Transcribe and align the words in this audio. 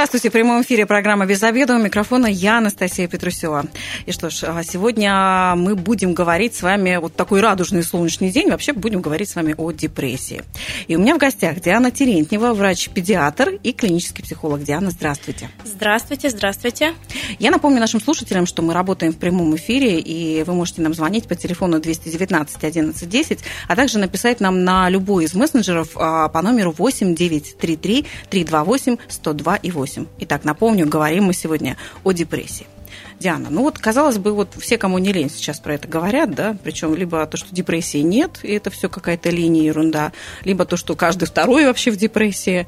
здравствуйте. 0.00 0.30
В 0.30 0.32
прямом 0.32 0.62
эфире 0.62 0.86
программа 0.86 1.26
«Без 1.26 1.42
обеда». 1.42 1.76
У 1.76 1.78
микрофона 1.78 2.24
я, 2.24 2.56
Анастасия 2.56 3.06
Петрусева. 3.06 3.66
И 4.06 4.12
что 4.12 4.30
ж, 4.30 4.44
а 4.44 4.62
сегодня 4.64 5.54
мы 5.56 5.74
будем 5.74 6.14
говорить 6.14 6.54
с 6.54 6.62
вами, 6.62 6.96
вот 6.96 7.14
такой 7.14 7.42
радужный 7.42 7.82
солнечный 7.82 8.30
день, 8.30 8.48
вообще 8.48 8.72
будем 8.72 9.02
говорить 9.02 9.28
с 9.28 9.36
вами 9.36 9.54
о 9.58 9.72
депрессии. 9.72 10.42
И 10.88 10.96
у 10.96 11.00
меня 11.00 11.16
в 11.16 11.18
гостях 11.18 11.60
Диана 11.60 11.90
Терентьева, 11.90 12.54
врач-педиатр 12.54 13.58
и 13.62 13.74
клинический 13.74 14.24
психолог. 14.24 14.62
Диана, 14.62 14.88
здравствуйте. 14.88 15.50
Здравствуйте, 15.66 16.30
здравствуйте. 16.30 16.94
Я 17.38 17.50
напомню 17.50 17.78
нашим 17.78 18.00
слушателям, 18.00 18.46
что 18.46 18.62
мы 18.62 18.72
работаем 18.72 19.12
в 19.12 19.18
прямом 19.18 19.54
эфире, 19.56 20.00
и 20.00 20.42
вы 20.44 20.54
можете 20.54 20.80
нам 20.80 20.94
звонить 20.94 21.28
по 21.28 21.34
телефону 21.34 21.78
219 21.78 22.64
11 22.64 23.06
10, 23.06 23.38
а 23.68 23.76
также 23.76 23.98
написать 23.98 24.40
нам 24.40 24.64
на 24.64 24.88
любой 24.88 25.24
из 25.24 25.34
мессенджеров 25.34 25.90
а, 25.96 26.30
по 26.30 26.40
номеру 26.40 26.72
8 26.72 27.14
933 27.14 28.06
328 28.30 28.96
102 29.06 29.56
и 29.56 29.70
8. 29.70 29.89
Итак, 30.18 30.44
напомню, 30.44 30.86
говорим 30.86 31.24
мы 31.24 31.34
сегодня 31.34 31.76
о 32.04 32.12
депрессии. 32.12 32.66
Диана, 33.18 33.48
ну 33.50 33.62
вот, 33.62 33.78
казалось 33.78 34.18
бы, 34.18 34.32
вот 34.32 34.54
все, 34.58 34.78
кому 34.78 34.98
не 34.98 35.12
лень, 35.12 35.30
сейчас 35.30 35.60
про 35.60 35.74
это 35.74 35.86
говорят, 35.86 36.34
да, 36.34 36.56
причем 36.64 36.94
либо 36.94 37.26
то, 37.26 37.36
что 37.36 37.54
депрессии 37.54 37.98
нет, 37.98 38.40
и 38.42 38.52
это 38.52 38.70
все 38.70 38.88
какая-то 38.88 39.30
линия, 39.30 39.62
ерунда, 39.62 40.12
либо 40.44 40.64
то, 40.64 40.76
что 40.76 40.96
каждый 40.96 41.26
второй 41.26 41.66
вообще 41.66 41.90
в 41.90 41.96
депрессии. 41.96 42.66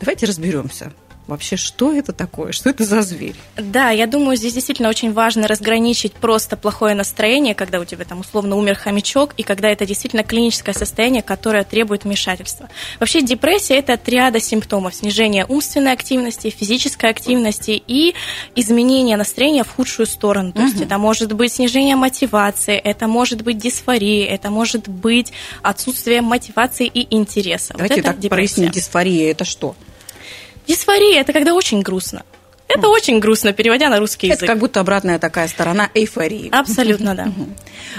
Давайте 0.00 0.26
разберемся 0.26 0.92
вообще, 1.26 1.56
что 1.56 1.92
это 1.92 2.12
такое, 2.12 2.52
что 2.52 2.70
это 2.70 2.84
за 2.84 3.02
зверь? 3.02 3.36
Да, 3.56 3.90
я 3.90 4.06
думаю, 4.06 4.36
здесь 4.36 4.54
действительно 4.54 4.88
очень 4.88 5.12
важно 5.12 5.48
разграничить 5.48 6.12
просто 6.12 6.56
плохое 6.56 6.94
настроение, 6.94 7.54
когда 7.54 7.80
у 7.80 7.84
тебя 7.84 8.04
там 8.04 8.20
условно 8.20 8.56
умер 8.56 8.76
хомячок, 8.76 9.34
и 9.36 9.42
когда 9.42 9.70
это 9.70 9.86
действительно 9.86 10.22
клиническое 10.22 10.74
состояние, 10.74 11.22
которое 11.22 11.64
требует 11.64 12.04
вмешательства. 12.04 12.68
Вообще 13.00 13.22
депрессия– 13.22 13.74
это 13.78 13.96
триада 13.96 14.40
симптомов. 14.40 14.94
Снижение 14.94 15.46
умственной 15.46 15.92
активности, 15.92 16.50
физической 16.50 17.10
активности 17.10 17.82
и 17.86 18.14
изменение 18.54 19.16
настроения 19.16 19.64
в 19.64 19.70
худшую 19.70 20.06
сторону. 20.06 20.52
То 20.52 20.60
угу. 20.60 20.68
есть 20.68 20.80
это 20.80 20.98
может 20.98 21.32
быть 21.32 21.52
снижение 21.52 21.96
мотивации, 21.96 22.76
это 22.76 23.06
может 23.06 23.42
быть 23.42 23.58
дисфория, 23.58 24.26
это 24.26 24.50
может 24.50 24.88
быть 24.88 25.32
отсутствие 25.62 26.20
мотивации 26.20 26.86
и 26.86 27.14
интереса. 27.14 27.74
Давайте 27.74 27.96
вот 27.96 28.04
так 28.04 28.18
депрессия. 28.18 28.28
проясним, 28.28 28.70
дисфория– 28.70 29.30
это 29.32 29.44
что? 29.44 29.74
Дисфория– 30.66 31.20
это 31.22 31.32
когда 31.32 31.54
очень 31.54 31.82
грустно. 31.82 32.22
Это 32.66 32.88
очень 32.88 33.20
грустно, 33.20 33.52
переводя 33.52 33.88
на 33.90 33.98
русский 34.00 34.28
язык. 34.28 34.42
Это 34.42 34.52
как 34.52 34.58
будто 34.58 34.80
обратная 34.80 35.18
такая 35.18 35.48
сторона 35.48 35.90
эйфории. 35.94 36.48
Абсолютно, 36.50 37.14
да. 37.14 37.32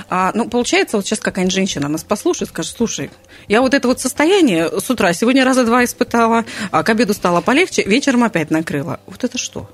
А, 0.09 0.31
ну, 0.33 0.49
получается, 0.49 0.97
вот 0.97 1.05
сейчас 1.05 1.19
какая-нибудь 1.19 1.53
женщина 1.53 1.87
нас 1.87 2.03
послушает, 2.03 2.49
скажет, 2.49 2.75
слушай, 2.75 3.11
я 3.47 3.61
вот 3.61 3.73
это 3.73 3.87
вот 3.87 4.01
состояние 4.01 4.69
с 4.79 4.89
утра 4.89 5.13
сегодня 5.13 5.45
раза 5.45 5.63
два 5.65 5.83
испытала, 5.83 6.45
а 6.71 6.83
к 6.83 6.89
обеду 6.89 7.13
стало 7.13 7.41
полегче, 7.41 7.83
вечером 7.83 8.23
опять 8.23 8.49
накрыла. 8.49 8.99
Вот 9.05 9.23
это 9.23 9.37
что? 9.37 9.69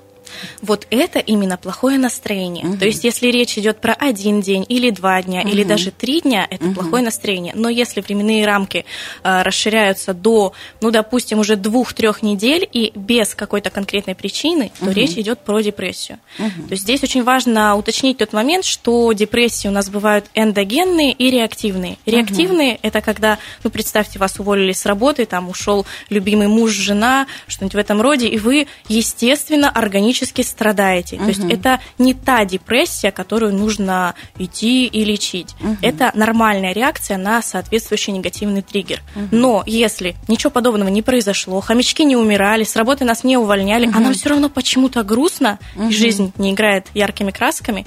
Вот 0.60 0.86
это 0.90 1.18
именно 1.18 1.56
плохое 1.56 1.98
настроение. 1.98 2.66
Угу. 2.66 2.76
То 2.78 2.86
есть, 2.86 3.04
если 3.04 3.28
речь 3.28 3.58
идет 3.58 3.80
про 3.80 3.94
один 3.94 4.40
день 4.40 4.64
или 4.68 4.90
два 4.90 5.22
дня, 5.22 5.40
угу. 5.40 5.48
или 5.48 5.64
даже 5.64 5.90
три 5.90 6.20
дня, 6.20 6.46
это 6.48 6.64
угу. 6.66 6.74
плохое 6.74 7.02
настроение. 7.02 7.52
Но 7.54 7.68
если 7.68 8.00
временные 8.00 8.46
рамки 8.46 8.84
э, 9.22 9.42
расширяются 9.42 10.14
до, 10.14 10.52
ну, 10.80 10.90
допустим, 10.90 11.38
уже 11.38 11.56
двух-трех 11.56 12.22
недель 12.22 12.68
и 12.72 12.92
без 12.94 13.34
какой-то 13.34 13.70
конкретной 13.70 14.14
причины, 14.14 14.72
то 14.78 14.86
угу. 14.86 14.94
речь 14.94 15.12
идет 15.12 15.40
про 15.40 15.60
депрессию. 15.60 16.18
Угу. 16.38 16.68
То 16.68 16.72
есть 16.72 16.82
здесь 16.84 17.02
очень 17.02 17.24
важно 17.24 17.76
уточнить 17.76 18.18
тот 18.18 18.32
момент, 18.32 18.64
что 18.64 19.12
депрессии 19.12 19.68
у 19.68 19.72
нас 19.72 19.90
бывают 19.90 20.26
эндогенные 20.34 21.12
и 21.12 21.30
реактивные. 21.30 21.98
Реактивные 22.06 22.74
угу. 22.74 22.80
это 22.82 23.00
когда, 23.00 23.38
ну, 23.64 23.70
представьте, 23.70 24.18
вас 24.18 24.38
уволили 24.38 24.72
с 24.72 24.86
работы, 24.86 25.26
там 25.26 25.48
ушел 25.48 25.86
любимый 26.08 26.48
муж, 26.48 26.72
жена, 26.72 27.26
что-нибудь 27.46 27.74
в 27.74 27.78
этом 27.78 28.00
роде, 28.00 28.28
и 28.28 28.38
вы, 28.38 28.66
естественно, 28.88 29.70
органически 29.70 30.21
психически 30.22 30.42
страдаете. 30.42 31.16
Угу. 31.16 31.24
То 31.24 31.28
есть 31.28 31.44
это 31.44 31.80
не 31.98 32.14
та 32.14 32.44
депрессия, 32.44 33.10
которую 33.10 33.54
нужно 33.54 34.14
идти 34.38 34.86
и 34.86 35.04
лечить. 35.04 35.54
Угу. 35.60 35.76
Это 35.82 36.10
нормальная 36.14 36.72
реакция 36.72 37.18
на 37.18 37.42
соответствующий 37.42 38.12
негативный 38.12 38.62
триггер. 38.62 39.02
Угу. 39.14 39.28
Но 39.32 39.62
если 39.66 40.14
ничего 40.28 40.50
подобного 40.50 40.88
не 40.88 41.02
произошло, 41.02 41.60
хомячки 41.60 42.04
не 42.04 42.16
умирали, 42.16 42.64
с 42.64 42.76
работы 42.76 43.04
нас 43.04 43.24
не 43.24 43.36
увольняли, 43.36 43.86
угу. 43.86 43.96
а 43.96 44.00
нам 44.00 44.14
все 44.14 44.30
равно 44.30 44.48
почему-то 44.48 45.02
грустно, 45.02 45.58
угу. 45.76 45.88
и 45.88 45.92
жизнь 45.92 46.32
не 46.38 46.52
играет 46.52 46.86
яркими 46.94 47.30
красками, 47.30 47.86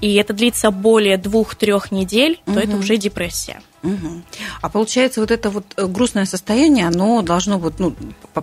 и 0.00 0.14
это 0.14 0.32
длится 0.32 0.70
более 0.70 1.16
двух-трех 1.16 1.90
недель, 1.92 2.40
угу. 2.46 2.54
то 2.54 2.60
это 2.60 2.76
уже 2.76 2.96
депрессия. 2.96 3.60
Угу. 3.84 4.22
А 4.62 4.68
получается, 4.70 5.20
вот 5.20 5.30
это 5.30 5.50
вот 5.50 5.64
э, 5.76 5.86
грустное 5.86 6.24
состояние, 6.24 6.86
оно 6.86 7.20
должно 7.22 7.58
быть, 7.58 7.78
ну, 7.78 7.94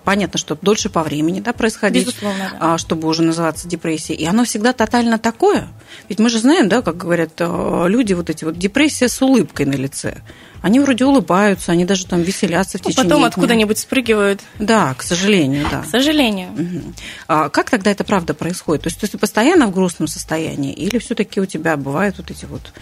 понятно, 0.03 0.38
что 0.38 0.57
дольше 0.62 0.90
по 0.90 1.02
времени 1.03 1.40
да, 1.40 1.52
происходить, 1.52 2.06
Безусловно, 2.06 2.50
да. 2.52 2.74
А, 2.74 2.78
чтобы 2.78 3.07
уже 3.07 3.24
называться 3.24 3.68
депрессией. 3.68 4.19
И 4.19 4.25
оно 4.25 4.46
всегда 4.46 4.72
тотально 4.72 5.18
такое. 5.18 5.68
Ведь 6.09 6.19
мы 6.19 6.30
же 6.30 6.40
знаем, 6.40 6.69
да, 6.69 6.81
как 6.81 6.97
говорят 6.97 7.34
э, 7.40 7.85
люди, 7.88 8.13
вот 8.13 8.30
эти 8.30 8.46
вот 8.46 8.57
депрессия 8.57 9.09
с 9.09 9.22
улыбкой 9.22 9.66
на 9.66 9.74
лице. 9.74 10.22
Они 10.62 10.80
вроде 10.80 11.06
улыбаются, 11.06 11.72
они 11.72 11.85
даже 11.85 12.06
там 12.06 12.22
веселятся 12.22 12.78
в 12.78 12.84
ну, 12.84 12.91
течение 12.91 13.09
Потом 13.09 13.25
откуда-нибудь 13.25 13.80
спрыгивают. 13.80 14.41
Да, 14.59 14.94
к 14.94 15.01
сожалению, 15.01 15.66
да. 15.72 15.81
К 15.81 15.85
сожалению. 15.85 16.51
Угу. 16.51 16.94
А 17.28 17.50
как 17.50 17.72
тогда 17.72 17.90
это 17.90 18.03
правда 18.03 18.35
происходит? 18.35 18.84
То 18.84 18.90
есть 18.90 19.01
ты 19.01 19.18
постоянно 19.18 19.66
в 19.66 19.72
грустном 19.72 20.07
состоянии 20.07 20.72
или 20.72 21.00
все-таки 21.00 21.41
у 21.41 21.47
тебя 21.47 21.78
бывают 21.78 22.18
вот 22.18 22.30
эти 22.30 22.46
вот 22.46 22.74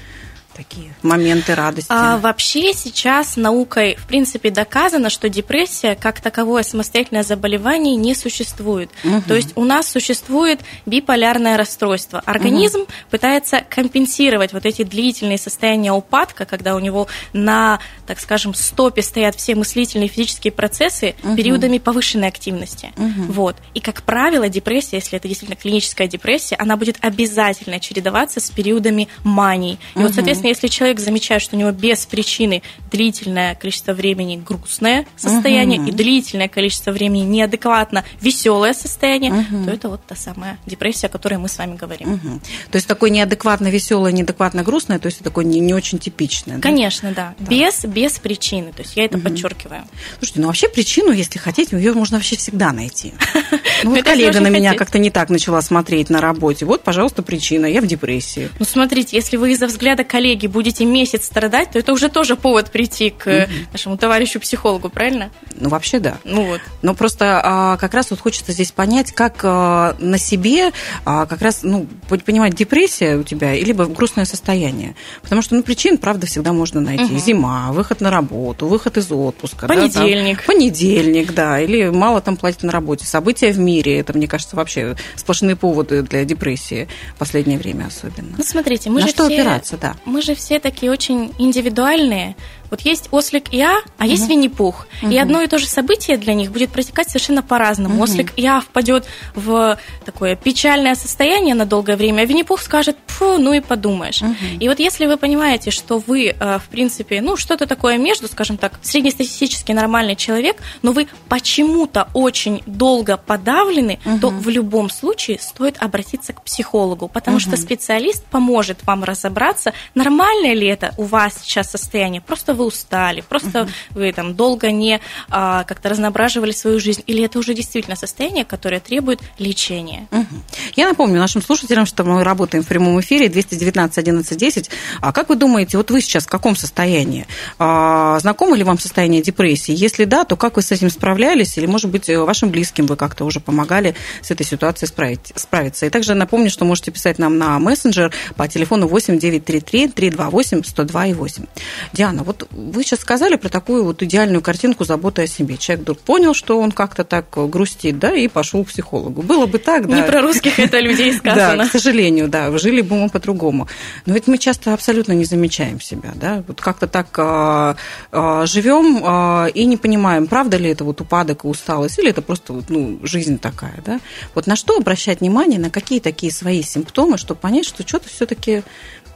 такие 0.60 0.94
моменты 1.04 1.56
радости? 1.56 1.88
А, 1.90 2.18
вообще 2.18 2.74
сейчас 2.74 3.38
наукой, 3.38 3.96
в 3.96 4.06
принципе, 4.08 4.50
доказано, 4.50 5.10
что 5.10 5.30
депрессия 5.30 5.96
как 5.96 6.20
таковое 6.20 6.64
самостоятельное 6.64 7.24
заболевание 7.24 7.96
не 7.96 8.14
существует. 8.14 8.90
Угу. 9.06 9.22
То 9.28 9.36
есть 9.36 9.54
у 9.56 9.64
нас 9.64 9.90
существует 9.90 10.60
биполярное 10.86 11.56
расстройство. 11.56 12.22
Организм 12.26 12.82
угу. 12.82 12.90
пытается 13.10 13.62
компенсировать 13.70 14.52
вот 14.52 14.66
эти 14.66 14.84
длительные 14.84 15.38
состояния 15.38 15.94
упадка, 15.94 16.46
когда 16.46 16.76
у 16.76 16.80
него 16.80 17.08
на, 17.32 17.80
так 18.06 18.20
скажем, 18.20 18.54
стопе 18.54 19.02
стоят 19.02 19.36
все 19.36 19.56
мыслительные 19.56 20.08
и 20.08 20.12
физические 20.12 20.52
процессы 20.52 21.16
угу. 21.24 21.38
периодами 21.38 21.78
повышенной 21.78 22.28
активности. 22.28 22.92
Угу. 22.98 23.32
Вот. 23.32 23.56
И, 23.74 23.80
как 23.80 24.04
правило, 24.04 24.50
депрессия, 24.50 24.98
если 24.98 25.18
это 25.18 25.30
действительно 25.30 25.56
клиническая 25.56 26.08
депрессия, 26.08 26.58
она 26.58 26.76
будет 26.76 26.98
обязательно 27.00 27.80
чередоваться 27.80 28.42
с 28.42 28.50
периодами 28.50 29.08
мании. 29.24 29.80
И 29.96 30.00
угу. 30.00 30.08
вот, 30.08 30.16
соответственно, 30.16 30.49
если 30.50 30.68
человек 30.68 31.00
замечает, 31.00 31.42
что 31.42 31.56
у 31.56 31.60
него 31.60 31.72
без 31.72 32.06
причины 32.06 32.62
длительное 32.92 33.56
количество 33.56 33.94
времени 33.94 34.36
грустное 34.38 35.06
состояние 35.16 35.80
угу. 35.80 35.90
и 35.90 35.92
длительное 35.92 36.48
количество 36.48 36.92
времени 36.92 37.24
неадекватно 37.24 38.04
веселое 38.22 38.74
состояние, 38.74 39.32
угу. 39.32 39.66
то 39.66 39.72
это 39.72 39.90
вот 39.90 40.06
та 40.06 40.16
самая 40.16 40.58
депрессия, 40.66 41.08
о 41.08 41.10
которой 41.10 41.36
мы 41.36 41.48
с 41.48 41.58
вами 41.58 41.76
говорим. 41.76 42.14
Угу. 42.14 42.42
То 42.72 42.76
есть 42.76 42.88
такое 42.88 43.10
неадекватно 43.10 43.68
веселое, 43.68 44.12
неадекватно 44.12 44.64
грустное, 44.64 45.00
то 45.00 45.08
есть 45.08 45.24
такое 45.24 45.46
не, 45.46 45.60
не 45.60 45.74
очень 45.74 46.00
типичное. 46.00 46.60
Конечно, 46.60 47.12
да. 47.12 47.36
да. 47.40 47.46
Без, 47.50 47.86
без 47.86 48.20
причины. 48.20 48.72
То 48.74 48.82
есть 48.82 48.96
я 48.96 49.06
это 49.06 49.18
угу. 49.18 49.30
подчеркиваю. 49.30 49.84
Слушайте, 50.18 50.42
ну 50.42 50.48
вообще 50.48 50.70
причину, 50.70 51.12
если 51.12 51.40
хотите, 51.40 51.78
ее 51.78 51.94
можно 51.94 52.18
вообще 52.18 52.36
всегда 52.36 52.72
найти. 52.72 53.14
Ну, 53.82 53.92
вот 53.92 54.04
коллега 54.04 54.42
на 54.42 54.50
меня 54.50 54.74
как-то 54.74 55.00
не 55.00 55.10
так 55.10 55.30
начала 55.30 55.62
смотреть 55.62 56.10
на 56.10 56.20
работе. 56.20 56.66
Вот, 56.66 56.84
пожалуйста, 56.84 57.22
причина. 57.22 57.66
Я 57.66 57.80
в 57.82 57.88
депрессии. 57.88 58.50
Ну, 58.60 58.66
смотрите, 58.66 59.16
если 59.16 59.38
вы 59.38 59.54
из-за 59.54 59.68
взгляда 59.68 60.04
коллеги 60.04 60.29
будете 60.36 60.86
месяц 60.86 61.26
страдать, 61.26 61.72
то 61.72 61.80
это 61.80 61.94
уже 61.94 62.10
тоже 62.10 62.36
повод 62.36 62.72
прийти 62.72 63.10
к 63.10 63.28
угу. 63.28 63.54
нашему 63.72 63.98
товарищу-психологу, 63.98 64.90
правильно? 64.90 65.30
Ну, 65.56 65.70
вообще 65.70 66.00
да. 66.00 66.18
Ну 66.24 66.46
вот. 66.46 66.62
Но 66.82 66.94
просто 66.94 67.42
а, 67.44 67.78
как 67.78 67.94
раз 67.94 68.12
вот 68.12 68.20
хочется 68.20 68.52
здесь 68.52 68.72
понять, 68.72 69.12
как 69.12 69.40
а, 69.44 69.96
на 70.00 70.18
себе 70.18 70.72
а, 71.06 71.26
как 71.26 71.42
раз, 71.42 71.62
ну, 71.64 71.88
понимать, 72.08 72.56
депрессия 72.56 73.18
у 73.18 73.24
тебя, 73.24 73.54
либо 73.54 73.86
грустное 73.86 74.26
состояние. 74.26 74.96
Потому 75.22 75.42
что, 75.42 75.56
ну, 75.56 75.64
причин, 75.64 75.98
правда, 75.98 76.28
всегда 76.28 76.54
можно 76.54 76.82
найти. 76.82 77.04
Угу. 77.04 77.20
Зима, 77.20 77.72
выход 77.72 78.02
на 78.02 78.10
работу, 78.12 78.68
выход 78.68 78.98
из 78.98 79.12
отпуска. 79.12 79.68
Понедельник. 79.68 80.38
Да, 80.38 80.44
там, 80.44 80.56
понедельник, 80.56 81.34
да. 81.34 81.60
Или 81.60 81.90
мало 81.90 82.22
там 82.22 82.38
платят 82.38 82.64
на 82.64 82.72
работе. 82.72 83.06
События 83.06 83.52
в 83.52 83.60
мире, 83.60 84.00
это, 84.00 84.14
мне 84.14 84.28
кажется, 84.28 84.56
вообще 84.56 84.96
сплошные 85.16 85.56
поводы 85.56 86.02
для 86.02 86.26
депрессии 86.26 86.88
в 87.16 87.20
последнее 87.20 87.58
время 87.58 87.86
особенно. 87.88 88.36
Ну, 88.38 88.44
смотрите, 88.44 88.90
мы 88.90 89.02
на 89.02 89.08
же 89.08 89.14
что 89.14 89.26
все, 89.26 89.36
опираться, 89.36 89.78
да. 89.78 89.96
Мы 90.06 90.19
же 90.22 90.36
все 90.36 90.60
такие 90.60 90.92
очень 90.92 91.34
индивидуальные, 91.38 92.36
Вот 92.70 92.82
есть 92.82 93.10
ослик 93.12 93.52
Я, 93.52 93.80
а 93.98 94.06
есть 94.06 94.24
угу. 94.24 94.32
Винни-Пух. 94.32 94.88
Угу. 95.02 95.12
И 95.12 95.18
одно 95.18 95.42
и 95.42 95.48
то 95.48 95.58
же 95.58 95.68
событие 95.68 96.18
для 96.18 96.34
них 96.34 96.52
будет 96.52 96.70
протекать 96.72 97.10
совершенно 97.10 97.42
по-разному. 97.42 97.96
Угу. 97.96 98.04
Ослик 98.04 98.34
Я 98.38 98.62
впадет 98.62 99.06
в 99.36 99.78
такое 100.06 100.36
печальное 100.36 100.96
состояние 100.96 101.56
на 101.56 101.66
долгое 101.66 101.96
время, 101.96 102.22
а 102.22 102.26
Винни-Пух 102.26 102.62
скажет, 102.62 102.98
фу, 103.08 103.38
ну 103.38 103.54
и 103.54 103.60
подумаешь. 103.60 104.22
Угу. 104.22 104.36
И 104.60 104.68
вот 104.68 104.80
если 104.80 105.06
вы 105.06 105.18
понимаете, 105.18 105.72
что 105.72 106.00
вы, 106.00 106.28
э, 106.28 106.60
в 106.60 106.70
принципе, 106.70 107.22
ну, 107.22 107.38
что-то 107.38 107.66
такое 107.66 107.98
между, 107.98 108.28
скажем 108.28 108.58
так, 108.58 108.80
среднестатистически 108.82 109.72
нормальный 109.72 110.16
человек, 110.16 110.58
но 110.82 110.92
вы 110.92 111.08
почему-то 111.28 112.08
очень 112.14 112.62
долго 112.66 113.18
подавлены, 113.18 114.00
угу. 114.06 114.20
то 114.20 114.30
в 114.30 114.50
любом 114.50 114.90
случае 114.90 115.40
стоит 115.40 115.78
обратиться 115.82 116.34
к 116.34 116.44
психологу, 116.44 117.08
потому 117.08 117.38
угу. 117.38 117.42
что 117.42 117.58
специалист 117.58 118.24
поможет 118.26 118.86
вам 118.86 119.04
разобраться, 119.04 119.74
нормальное 119.96 120.54
ли 120.54 120.68
это 120.68 120.94
у 120.98 121.04
вас 121.04 121.34
сейчас 121.44 121.72
состояние, 121.72 122.22
просто 122.22 122.54
вы 122.60 122.66
устали, 122.66 123.22
просто 123.22 123.64
угу. 123.64 123.70
вы 123.92 124.12
там 124.12 124.36
долго 124.36 124.72
не 124.72 125.00
а, 125.30 125.64
как-то 125.64 125.90
разноображивали 125.90 126.52
свою 126.52 126.80
жизнь, 126.80 127.04
или 127.08 127.24
это 127.24 127.40
уже 127.40 127.54
действительно 127.54 127.96
состояние, 127.96 128.46
которое 128.46 128.80
требует 128.80 129.20
лечения. 129.40 130.08
Угу. 130.12 130.36
Я 130.76 130.90
напомню 130.90 131.20
нашим 131.20 131.42
слушателям, 131.42 131.86
что 131.86 132.04
мы 132.04 132.24
работаем 132.24 132.64
в 132.64 132.68
прямом 132.68 133.00
эфире 133.00 133.30
219 133.30 133.98
11 133.98 134.38
10. 134.38 134.70
А 135.02 135.12
как 135.12 135.30
вы 135.30 135.36
думаете, 135.36 135.78
вот 135.78 135.90
вы 135.92 136.02
сейчас 136.02 136.26
в 136.26 136.30
каком 136.30 136.56
состоянии? 136.56 137.26
А, 137.58 138.20
знакомо 138.20 138.56
ли 138.56 138.64
вам 138.64 138.78
состояние 138.78 139.22
депрессии? 139.22 139.74
Если 139.74 140.06
да, 140.06 140.26
то 140.26 140.36
как 140.36 140.58
вы 140.58 140.62
с 140.62 140.72
этим 140.72 140.90
справлялись? 140.90 141.58
Или, 141.58 141.66
может 141.66 141.90
быть, 141.90 142.10
вашим 142.10 142.50
близким 142.50 142.86
вы 142.86 142.96
как-то 142.96 143.26
уже 143.26 143.40
помогали 143.40 143.96
с 144.22 144.32
этой 144.32 144.46
ситуацией 144.46 144.90
справить, 144.90 145.32
справиться? 145.36 145.86
И 145.86 145.90
также 145.90 146.14
напомню, 146.14 146.50
что 146.50 146.66
можете 146.66 146.92
писать 146.92 147.20
нам 147.20 147.38
на 147.38 147.58
мессенджер 147.60 148.12
по 148.36 148.48
телефону 148.48 148.88
8 148.88 149.18
933 149.18 149.88
328 149.88 150.64
102 150.64 151.06
и 151.06 151.14
8. 151.14 151.46
Диана, 151.94 152.24
вот 152.24 152.49
вы 152.52 152.84
сейчас 152.84 153.00
сказали 153.02 153.36
про 153.36 153.50
такую 153.50 153.84
вот 153.84 154.02
идеальную 154.02 154.42
картинку 154.42 154.84
заботы 154.84 155.24
о 155.24 155.28
себе. 155.28 155.58
Человек 155.58 155.84
вдруг 155.84 156.00
понял, 156.00 156.34
что 156.34 156.60
он 156.60 156.72
как-то 156.72 157.04
так 157.04 157.26
грустит, 157.30 158.00
да, 158.00 158.14
и 158.14 158.28
пошел 158.28 158.64
к 158.64 158.70
психологу. 158.70 159.22
Было 159.22 159.46
бы 159.46 159.60
так, 159.60 159.88
да. 159.88 159.96
Не 159.96 160.04
про 160.04 160.22
русских 160.22 160.60
это 160.60 160.80
людей 160.80 161.14
сказано. 161.18 161.64
Да, 161.64 161.70
к 161.70 161.72
сожалению, 161.72 162.28
да, 162.28 162.56
жили 162.58 162.82
бы 162.82 162.96
мы 162.96 163.10
по-другому. 163.10 163.68
Но 164.06 164.14
ведь 164.14 164.28
мы 164.28 164.38
часто 164.38 164.74
абсолютно 164.74 165.14
не 165.14 165.26
замечаем 165.26 165.80
себя, 165.80 166.12
да, 166.16 166.44
вот 166.48 166.60
как-то 166.62 166.88
так 166.88 167.08
а, 167.18 167.76
а, 168.12 168.46
живем 168.46 169.02
а, 169.04 169.48
и 169.48 169.66
не 169.66 169.78
понимаем, 169.78 170.28
правда 170.28 170.58
ли 170.58 170.70
это 170.70 170.84
вот 170.84 171.02
упадок 171.02 171.44
и 171.44 171.48
усталость, 171.48 172.00
или 172.00 172.10
это 172.10 172.22
просто 172.22 172.54
вот, 172.54 172.66
ну, 172.70 173.00
жизнь 173.04 173.38
такая, 173.38 173.82
да. 173.86 174.00
Вот 174.34 174.48
на 174.48 174.56
что 174.56 174.78
обращать 174.78 175.22
внимание, 175.22 175.60
на 175.60 175.70
какие 175.70 176.00
такие 176.00 176.32
свои 176.32 176.64
симптомы, 176.64 177.18
чтобы 177.18 177.40
понять, 177.40 177.66
что 177.66 177.88
что-то 177.88 178.10
все-таки 178.10 178.64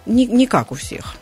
не, 0.05 0.25
не 0.25 0.47
как 0.47 0.71
у 0.71 0.75
всех. 0.75 1.15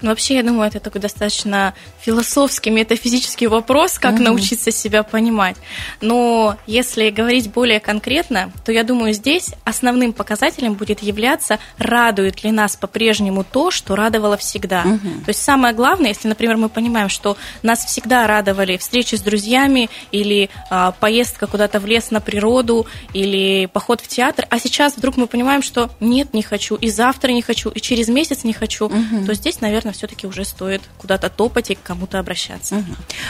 Но 0.00 0.10
вообще, 0.10 0.36
я 0.36 0.42
думаю, 0.42 0.68
это 0.68 0.80
такой 0.80 1.00
достаточно 1.00 1.74
философский, 2.00 2.70
метафизический 2.70 3.46
вопрос, 3.46 3.98
как 3.98 4.14
угу. 4.14 4.22
научиться 4.22 4.70
себя 4.70 5.02
понимать. 5.02 5.56
Но 6.00 6.56
если 6.66 7.10
говорить 7.10 7.50
более 7.50 7.80
конкретно, 7.80 8.52
то 8.64 8.72
я 8.72 8.84
думаю, 8.84 9.12
здесь 9.12 9.50
основным 9.64 10.12
показателем 10.12 10.74
будет 10.74 11.02
являться, 11.02 11.58
радует 11.78 12.44
ли 12.44 12.50
нас 12.50 12.76
по-прежнему 12.76 13.44
то, 13.44 13.70
что 13.70 13.96
радовало 13.96 14.36
всегда. 14.36 14.82
Угу. 14.82 15.24
То 15.24 15.28
есть 15.28 15.42
самое 15.42 15.74
главное, 15.74 16.08
если, 16.08 16.28
например, 16.28 16.56
мы 16.56 16.68
понимаем, 16.68 17.08
что 17.08 17.36
нас 17.62 17.84
всегда 17.84 18.26
радовали 18.26 18.76
встречи 18.76 19.14
с 19.14 19.20
друзьями 19.20 19.90
или 20.12 20.50
а, 20.70 20.92
поездка 20.92 21.46
куда-то 21.46 21.80
в 21.80 21.86
лес 21.86 22.10
на 22.10 22.20
природу 22.20 22.86
или 23.12 23.66
поход 23.66 24.00
в 24.00 24.08
театр, 24.08 24.46
а 24.50 24.58
сейчас 24.58 24.96
вдруг 24.96 25.16
мы 25.16 25.26
понимаем, 25.26 25.62
что 25.62 25.90
нет, 26.00 26.34
не 26.34 26.42
хочу, 26.42 26.76
и 26.76 26.90
завтра 26.90 27.32
не 27.32 27.42
хочу, 27.42 27.70
и 27.70 27.80
через 27.80 28.08
месяц 28.08 28.44
не 28.44 28.52
хочу, 28.52 28.86
угу. 28.86 29.26
то 29.26 29.34
здесь, 29.34 29.60
наверное, 29.60 29.69
все-таки 29.92 30.26
уже 30.26 30.44
стоит 30.44 30.82
куда-то 30.98 31.28
топать 31.28 31.70
и 31.70 31.74
к 31.74 31.82
кому-то 31.82 32.18
обращаться. 32.18 32.76
Угу. 32.76 32.84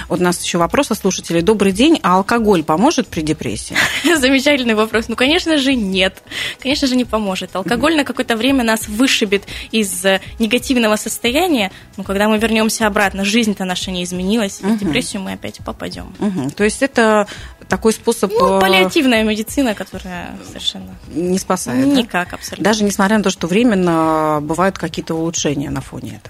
Вот 0.09 0.21
у 0.21 0.23
нас 0.23 0.43
еще 0.43 0.59
вопрос 0.59 0.91
от 0.91 0.99
слушателей. 0.99 1.43
Добрый 1.43 1.73
день, 1.73 1.99
а 2.03 2.17
алкоголь 2.17 2.63
поможет 2.63 3.09
при 3.09 3.23
депрессии? 3.23 3.77
Замечательный 4.17 4.75
вопрос. 4.75 5.09
Ну, 5.09 5.17
конечно 5.17 5.59
же, 5.59 5.75
нет. 5.75 6.23
Конечно 6.59 6.87
же, 6.89 6.97
не 6.97 7.05
поможет. 7.05 7.55
Алкоголь 7.55 7.97
на 7.97 8.05
какое-то 8.05 8.37
время 8.37 8.65
нас 8.65 8.89
вышибет 8.89 9.45
из 9.71 10.05
э, 10.05 10.21
негативного 10.39 10.97
состояния, 10.97 11.71
но 11.97 12.05
когда 12.05 12.29
мы 12.29 12.39
вернемся 12.39 12.87
обратно, 12.87 13.25
жизнь-то 13.25 13.65
наша 13.65 13.91
не 13.91 14.05
изменилась, 14.05 14.61
в 14.61 14.79
депрессию 14.79 15.23
мы 15.23 15.33
опять 15.33 15.59
попадем. 15.65 16.15
То 16.57 16.65
есть 16.65 16.83
это 16.83 17.27
такой 17.69 17.93
способ... 17.93 18.33
Ну, 18.33 18.59
э, 18.59 18.61
паллиативная 18.61 19.23
медицина, 19.23 19.75
которая 19.75 20.37
совершенно... 20.47 20.97
Не 21.09 21.39
спасает, 21.39 21.87
Никак, 21.87 22.33
абсолютно. 22.33 22.65
Даже 22.65 22.85
несмотря 22.85 23.17
на 23.19 23.25
то, 23.25 23.31
что 23.31 23.47
временно 23.47 24.41
бывают 24.43 24.77
какие-то 24.77 25.15
улучшения 25.15 25.71
на 25.71 25.81
фоне 25.81 26.21
этого. 26.23 26.30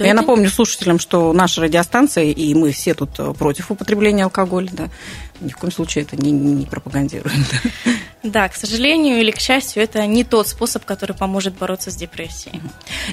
То 0.00 0.04
Я 0.04 0.12
это... 0.12 0.22
напомню 0.22 0.48
слушателям, 0.48 0.98
что 0.98 1.30
наша 1.34 1.60
радиостанция, 1.60 2.24
и 2.24 2.54
мы 2.54 2.72
все 2.72 2.94
тут 2.94 3.10
э, 3.18 3.34
против 3.34 3.70
употребления 3.70 4.24
алкоголя, 4.24 4.70
да, 4.72 4.88
ни 5.42 5.50
в 5.50 5.58
коем 5.58 5.70
случае 5.70 6.04
это 6.04 6.16
не, 6.16 6.30
не 6.30 6.64
пропагандируем. 6.64 7.44
Да. 7.84 7.90
Да, 8.22 8.48
к 8.48 8.54
сожалению 8.54 9.18
или 9.20 9.30
к 9.30 9.40
счастью, 9.40 9.82
это 9.82 10.06
не 10.06 10.24
тот 10.24 10.46
способ, 10.46 10.84
который 10.84 11.16
поможет 11.16 11.54
бороться 11.54 11.90
с 11.90 11.96
депрессией. 11.96 12.60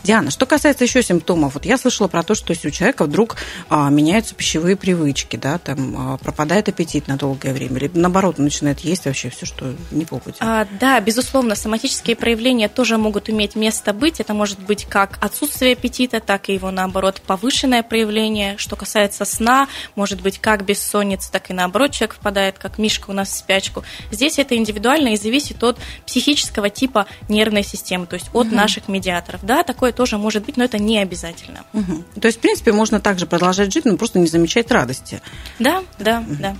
Диана, 0.04 0.32
что 0.32 0.46
касается 0.46 0.84
еще 0.84 1.02
симптомов, 1.02 1.54
вот 1.54 1.66
я 1.66 1.78
слышала 1.78 2.10
про 2.10 2.24
то, 2.24 2.36
что 2.36 2.52
если 2.52 2.68
у 2.68 2.72
человека 2.72 3.06
вдруг 3.06 3.38
а, 3.70 3.90
меняются 3.90 4.36
пищевые 4.36 4.76
привычки, 4.76 5.38
да, 5.38 5.60
там 5.60 5.96
а, 5.98 6.18
пропадает 6.18 6.68
аппетит 6.68 7.08
на 7.08 7.18
долгое 7.18 7.54
время, 7.54 7.78
или 7.78 7.92
наоборот 7.94 8.38
начинает 8.38 8.82
есть 8.82 9.06
вообще 9.06 9.30
все, 9.30 9.46
что 9.46 9.74
не 9.92 10.04
попадет. 10.04 10.38
А, 10.42 10.68
да, 10.80 11.00
безусловно, 11.00 11.56
соматические 11.56 12.18
проявления 12.18 12.68
тоже 12.68 12.98
могут 12.98 13.30
иметь 13.30 13.56
место 13.56 13.94
быть. 13.94 14.20
Это 14.20 14.34
может 14.34 14.60
быть 14.60 14.86
как 14.86 15.18
отсутствие 15.24 15.74
аппетита, 15.74 16.20
так 16.20 16.50
и 16.50 16.54
его 16.54 16.70
наоборот 16.70 17.22
повышенное 17.26 17.82
проявление. 17.82 18.58
Что 18.58 18.76
касается 18.76 19.24
сна, 19.24 19.70
может 19.96 20.22
быть 20.22 20.40
как 20.40 20.66
бессонница, 20.66 21.32
так 21.32 21.50
и 21.50 21.54
наоборот 21.54 21.92
человек 21.92 22.16
впадает, 22.16 22.58
как 22.58 22.78
мишка 22.78 23.10
у 23.12 23.14
нас 23.14 23.30
в 23.30 23.36
спячку. 23.36 23.84
Здесь 24.12 24.38
это 24.38 24.58
индивидуально 24.58 24.97
и 25.06 25.18
зависит 25.18 25.64
от 25.64 25.78
психического 26.06 26.70
типа 26.70 27.06
нервной 27.30 27.64
системы, 27.64 28.06
то 28.06 28.16
есть 28.16 28.28
от 28.34 28.48
угу. 28.48 28.56
наших 28.56 28.88
медиаторов. 28.88 29.42
Да, 29.44 29.64
такое 29.64 29.92
тоже 29.92 30.18
может 30.18 30.46
быть, 30.46 30.58
но 30.58 30.64
это 30.64 30.78
не 30.78 31.00
обязательно. 31.00 31.64
Угу. 31.74 32.04
То 32.22 32.28
есть, 32.28 32.40
в 32.40 32.42
принципе, 32.42 32.72
можно 32.72 33.00
также 33.00 33.26
продолжать 33.26 33.74
жить, 33.74 33.86
но 33.86 33.98
просто 33.98 34.20
не 34.20 34.28
замечать 34.28 34.72
радости. 34.72 35.22
Да, 35.60 35.84
да, 36.00 36.20
угу. 36.20 36.36
да. 36.40 36.56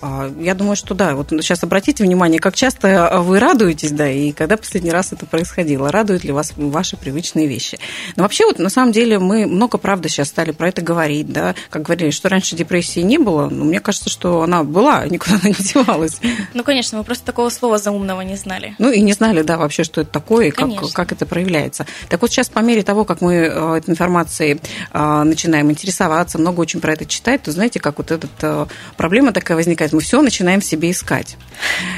А, 0.00 0.32
я 0.40 0.54
думаю, 0.54 0.76
что 0.76 0.94
да. 0.94 1.14
Вот 1.14 1.28
сейчас 1.30 1.62
обратите 1.62 2.04
внимание, 2.04 2.40
как 2.40 2.54
часто 2.54 3.20
вы 3.22 3.38
радуетесь, 3.38 3.92
да, 3.92 4.10
и 4.10 4.32
когда 4.32 4.56
последний 4.56 4.90
раз 4.90 5.12
это 5.12 5.26
происходило. 5.26 5.90
Радуют 5.90 6.24
ли 6.24 6.32
вас 6.32 6.52
ваши 6.56 6.96
привычные 6.96 7.46
вещи? 7.46 7.78
Но 8.16 8.22
вообще, 8.22 8.46
вот 8.46 8.58
на 8.58 8.70
самом 8.70 8.92
деле 8.92 9.18
мы 9.18 9.46
много, 9.46 9.78
правда, 9.78 10.08
сейчас 10.08 10.28
стали 10.28 10.52
про 10.52 10.68
это 10.68 10.82
говорить, 10.82 11.32
да, 11.32 11.54
как 11.70 11.82
говорили, 11.82 12.10
что 12.10 12.28
раньше 12.28 12.56
депрессии 12.56 13.00
не 13.00 13.18
было, 13.18 13.48
но 13.48 13.64
мне 13.64 13.80
кажется, 13.80 14.10
что 14.10 14.42
она 14.42 14.64
была, 14.64 15.06
никуда 15.06 15.36
она 15.36 15.48
не 15.58 15.64
девалась. 15.64 16.20
Ну, 16.54 16.64
конечно, 16.64 16.98
мы 16.98 17.04
просто 17.04 17.24
такого 17.24 17.48
слова 17.50 17.78
заумного 17.82 18.22
не 18.22 18.36
знали. 18.36 18.74
Ну, 18.78 18.90
и 18.90 19.00
не 19.00 19.12
знали, 19.12 19.42
да, 19.42 19.56
вообще, 19.56 19.84
что 19.84 20.00
это 20.00 20.10
такое 20.10 20.46
и 20.46 20.50
как, 20.50 20.70
как 20.92 21.12
это 21.12 21.26
проявляется. 21.26 21.86
Так 22.08 22.22
вот, 22.22 22.30
сейчас 22.30 22.48
по 22.48 22.60
мере 22.60 22.82
того, 22.82 23.04
как 23.04 23.20
мы 23.20 23.34
э, 23.34 23.76
этой 23.76 23.90
информацией 23.90 24.60
э, 24.92 25.22
начинаем 25.24 25.70
интересоваться, 25.70 26.38
много 26.38 26.60
очень 26.60 26.80
про 26.80 26.92
это 26.92 27.04
читать, 27.04 27.42
то 27.42 27.52
знаете, 27.52 27.80
как 27.80 27.98
вот 27.98 28.10
эта 28.10 28.28
э, 28.40 28.66
проблема 28.96 29.32
такая 29.32 29.56
возникает, 29.56 29.92
мы 29.92 30.00
все 30.00 30.22
начинаем 30.22 30.60
в 30.60 30.64
себе 30.64 30.90
искать. 30.90 31.36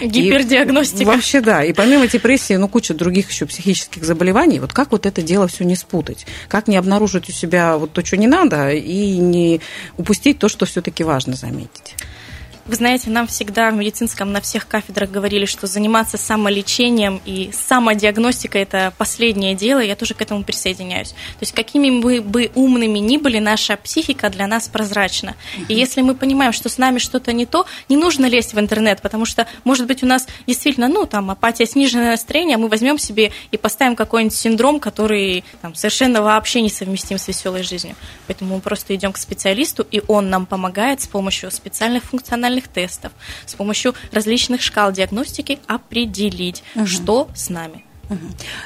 Гипердиагностика. 0.03 1.03
И 1.03 1.05
вообще, 1.05 1.41
да. 1.41 1.65
И 1.65 1.73
помимо 1.73 2.07
депрессии, 2.07 2.55
ну, 2.55 2.69
куча 2.69 2.95
других 2.95 3.31
еще 3.31 3.47
психических 3.47 4.05
заболеваний, 4.05 4.61
вот 4.61 4.73
как 4.73 4.93
вот 4.93 5.07
это 5.07 5.23
дело 5.23 5.49
все 5.49 5.65
не 5.65 5.77
спутать? 5.77 6.27
Как 6.49 6.69
не 6.69 6.77
обнаружить 6.77 7.29
у 7.29 7.33
себя 7.33 7.77
вот 7.77 7.93
то, 7.93 8.05
что 8.05 8.17
не 8.17 8.27
надо, 8.27 8.71
и 8.71 9.17
не 9.19 9.61
упустить 9.97 10.39
то, 10.39 10.49
что 10.49 10.67
все-таки 10.67 11.05
важно 11.05 11.35
заметить? 11.35 11.95
Вы 12.67 12.77
знаете, 12.77 13.11
нам 13.11 13.27
всегда 13.27 13.71
в 13.71 13.75
медицинском 13.75 14.33
на 14.33 14.41
всех 14.41 14.67
кафедрах 14.67 15.11
говорили, 15.11 15.45
что 15.45 15.67
заниматься 15.67 16.17
самолечением 16.17 17.21
и 17.27 17.51
самодиагностикой– 17.53 18.63
это 18.63 18.93
последнее 18.97 19.55
дело, 19.55 19.81
я 19.81 19.97
тоже 19.97 20.15
к 20.15 20.23
этому 20.23 20.45
присоединяюсь. 20.45 21.11
То 21.11 21.43
есть 21.43 21.53
какими 21.53 21.91
мы 21.91 22.23
бы 22.23 22.51
умными 22.55 23.01
ни 23.01 23.19
были, 23.19 23.39
наша 23.39 23.77
психика 23.77 24.31
для 24.31 24.47
нас 24.47 24.69
прозрачна. 24.69 25.35
И 25.69 25.75
если 25.75 26.01
мы 26.01 26.15
понимаем, 26.15 26.55
что 26.55 26.71
с 26.71 26.79
нами 26.79 26.99
что-то 26.99 27.35
не 27.35 27.45
то, 27.45 27.67
не 27.91 27.97
нужно 27.97 28.25
лезть 28.27 28.55
в 28.55 28.59
интернет, 28.59 29.03
потому 29.03 29.27
что, 29.27 29.47
может 29.65 29.87
быть, 29.87 30.03
у 30.03 30.07
нас 30.07 30.27
действительно, 30.47 30.89
ну, 30.89 31.05
там, 31.05 31.31
апатия, 31.31 31.67
сниженное 31.67 32.13
настроение, 32.13 32.55
а 32.55 32.59
мы 32.59 32.69
возьмем 32.69 32.99
себе 32.99 33.33
и 33.51 33.59
поставим 33.59 33.95
какой-нибудь 33.95 34.35
синдром, 34.35 34.81
который 34.81 35.45
там, 35.61 35.75
совершенно 35.75 36.23
вообще 36.23 36.63
не 36.63 36.71
совместим 36.71 37.19
с 37.19 37.29
веселой 37.29 37.63
жизнью. 37.63 37.95
Поэтому 38.27 38.55
мы 38.55 38.61
просто 38.63 38.95
идем 38.95 39.13
к 39.13 39.19
специалисту, 39.19 39.87
и 39.91 40.01
он 40.09 40.31
нам 40.31 40.47
помогает 40.47 41.03
с 41.03 41.07
помощью 41.07 41.51
специальных 41.51 42.05
функциональных 42.05 42.54
персональных 42.55 42.69
тестов, 42.69 43.13
с 43.47 43.55
помощью 43.55 43.95
различных 44.13 44.63
шкал 44.63 44.93
диагностики 44.93 45.59
определить, 45.67 46.63
угу. 46.75 46.87
что 46.87 47.29
с 47.35 47.51
нами. 47.51 47.84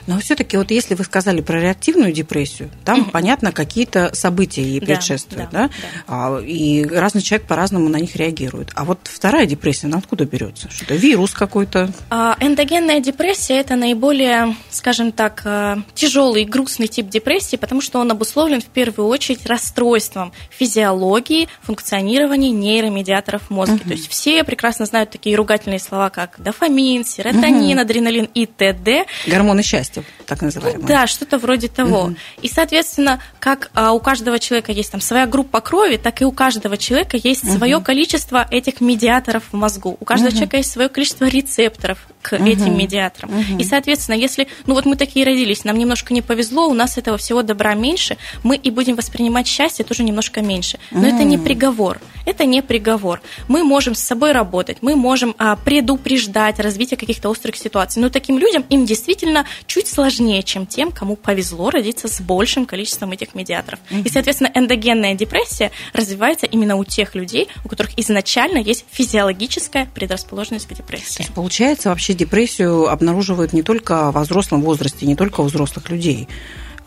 Но 0.06 0.18
все-таки 0.18 0.56
вот 0.56 0.70
если 0.70 0.94
вы 0.94 1.04
сказали 1.04 1.40
про 1.40 1.60
реактивную 1.60 2.12
депрессию, 2.12 2.70
там 2.84 3.02
угу. 3.02 3.10
понятно 3.10 3.52
какие-то 3.52 4.10
события 4.14 4.62
ей 4.62 4.80
предшествуют, 4.80 5.50
да, 5.50 5.68
да? 5.68 5.70
да? 6.06 6.30
да. 6.30 6.40
И 6.44 6.84
разный 6.84 7.22
человек 7.22 7.46
по-разному 7.46 7.88
на 7.88 7.98
них 7.98 8.16
реагирует. 8.16 8.70
А 8.74 8.84
вот 8.84 9.00
вторая 9.04 9.46
депрессия, 9.46 9.86
она 9.86 9.98
откуда 9.98 10.24
берется? 10.24 10.70
Что-то 10.70 10.94
вирус 10.94 11.32
какой-то? 11.32 11.90
А, 12.10 12.36
эндогенная 12.40 13.00
депрессия 13.00 13.58
это 13.58 13.76
наиболее, 13.76 14.56
скажем 14.70 15.12
так, 15.12 15.42
э, 15.44 15.76
тяжелый 15.94 16.44
грустный 16.44 16.86
тип 16.86 17.08
депрессии, 17.08 17.56
потому 17.56 17.80
что 17.80 17.98
он 17.98 18.10
обусловлен 18.10 18.60
в 18.60 18.66
первую 18.66 19.08
очередь 19.08 19.46
расстройством 19.46 20.32
физиологии, 20.50 21.48
функционирования 21.62 22.50
нейромедиаторов 22.50 23.50
мозга. 23.50 23.74
Угу. 23.74 23.84
То 23.84 23.90
есть 23.90 24.08
все 24.08 24.44
прекрасно 24.44 24.86
знают 24.86 25.10
такие 25.10 25.36
ругательные 25.36 25.80
слова, 25.80 26.10
как 26.10 26.36
дофамин, 26.38 27.04
серотонин, 27.04 27.78
угу. 27.78 27.82
адреналин 27.82 28.28
и 28.34 28.46
т.д. 28.46 29.06
Гормоны 29.28 29.62
счастья, 29.62 30.02
так 30.26 30.42
называемые. 30.42 30.86
Да, 30.86 31.06
что-то 31.06 31.38
вроде 31.38 31.68
того. 31.68 32.04
Угу. 32.04 32.16
И, 32.42 32.48
соответственно, 32.48 33.20
как 33.38 33.70
а, 33.74 33.92
у 33.92 34.00
каждого 34.00 34.38
человека 34.38 34.72
есть 34.72 34.90
там 34.90 35.00
своя 35.00 35.26
группа 35.26 35.60
крови, 35.60 35.96
так 35.96 36.20
и 36.22 36.24
у 36.24 36.32
каждого 36.32 36.76
человека 36.76 37.16
есть 37.16 37.44
угу. 37.44 37.56
свое 37.56 37.80
количество 37.80 38.46
этих 38.50 38.80
медиаторов 38.80 39.44
в 39.52 39.56
мозгу. 39.56 39.96
У 40.00 40.04
каждого 40.04 40.28
угу. 40.28 40.36
человека 40.36 40.56
есть 40.58 40.70
свое 40.70 40.88
количество 40.88 41.26
рецепторов 41.26 41.98
к 42.22 42.32
угу. 42.32 42.44
этим 42.44 42.76
медиаторам. 42.76 43.30
Угу. 43.30 43.58
И, 43.58 43.64
соответственно, 43.64 44.16
если, 44.16 44.48
ну 44.66 44.74
вот 44.74 44.86
мы 44.86 44.96
такие 44.96 45.24
родились, 45.24 45.64
нам 45.64 45.78
немножко 45.78 46.12
не 46.14 46.22
повезло, 46.22 46.66
у 46.68 46.74
нас 46.74 46.98
этого 46.98 47.16
всего 47.16 47.42
добра 47.42 47.74
меньше, 47.74 48.16
мы 48.42 48.56
и 48.56 48.70
будем 48.70 48.96
воспринимать 48.96 49.46
счастье 49.46 49.84
тоже 49.84 50.02
немножко 50.02 50.42
меньше. 50.42 50.78
Но 50.90 51.00
угу. 51.00 51.08
это 51.08 51.24
не 51.24 51.38
приговор. 51.38 52.00
Это 52.26 52.44
не 52.44 52.62
приговор. 52.62 53.22
Мы 53.48 53.64
можем 53.64 53.94
с 53.94 54.00
собой 54.00 54.32
работать, 54.32 54.78
мы 54.82 54.96
можем 54.96 55.34
а, 55.38 55.56
предупреждать 55.56 56.60
развитие 56.60 56.98
каких-то 56.98 57.30
острых 57.30 57.56
ситуаций. 57.56 58.02
Но 58.02 58.10
таким 58.10 58.38
людям 58.38 58.64
им 58.68 58.84
действительно 58.84 59.17
чуть 59.66 59.88
сложнее, 59.88 60.42
чем 60.42 60.66
тем, 60.66 60.92
кому 60.92 61.16
повезло 61.16 61.70
родиться 61.70 62.08
с 62.08 62.20
большим 62.20 62.66
количеством 62.66 63.12
этих 63.12 63.34
медиаторов. 63.34 63.80
Угу. 63.90 64.00
И, 64.00 64.08
соответственно, 64.08 64.50
эндогенная 64.54 65.14
депрессия 65.14 65.70
развивается 65.92 66.46
именно 66.46 66.76
у 66.76 66.84
тех 66.84 67.14
людей, 67.14 67.48
у 67.64 67.68
которых 67.68 67.98
изначально 67.98 68.58
есть 68.58 68.84
физиологическая 68.90 69.86
предрасположенность 69.94 70.66
к 70.66 70.74
депрессии. 70.74 71.16
То 71.16 71.22
есть, 71.22 71.34
получается, 71.34 71.88
вообще 71.90 72.14
депрессию 72.14 72.88
обнаруживают 72.90 73.52
не 73.52 73.62
только 73.62 74.10
во 74.10 74.22
взрослом 74.22 74.62
возрасте, 74.62 75.06
не 75.06 75.16
только 75.16 75.40
у 75.40 75.44
взрослых 75.44 75.90
людей. 75.90 76.28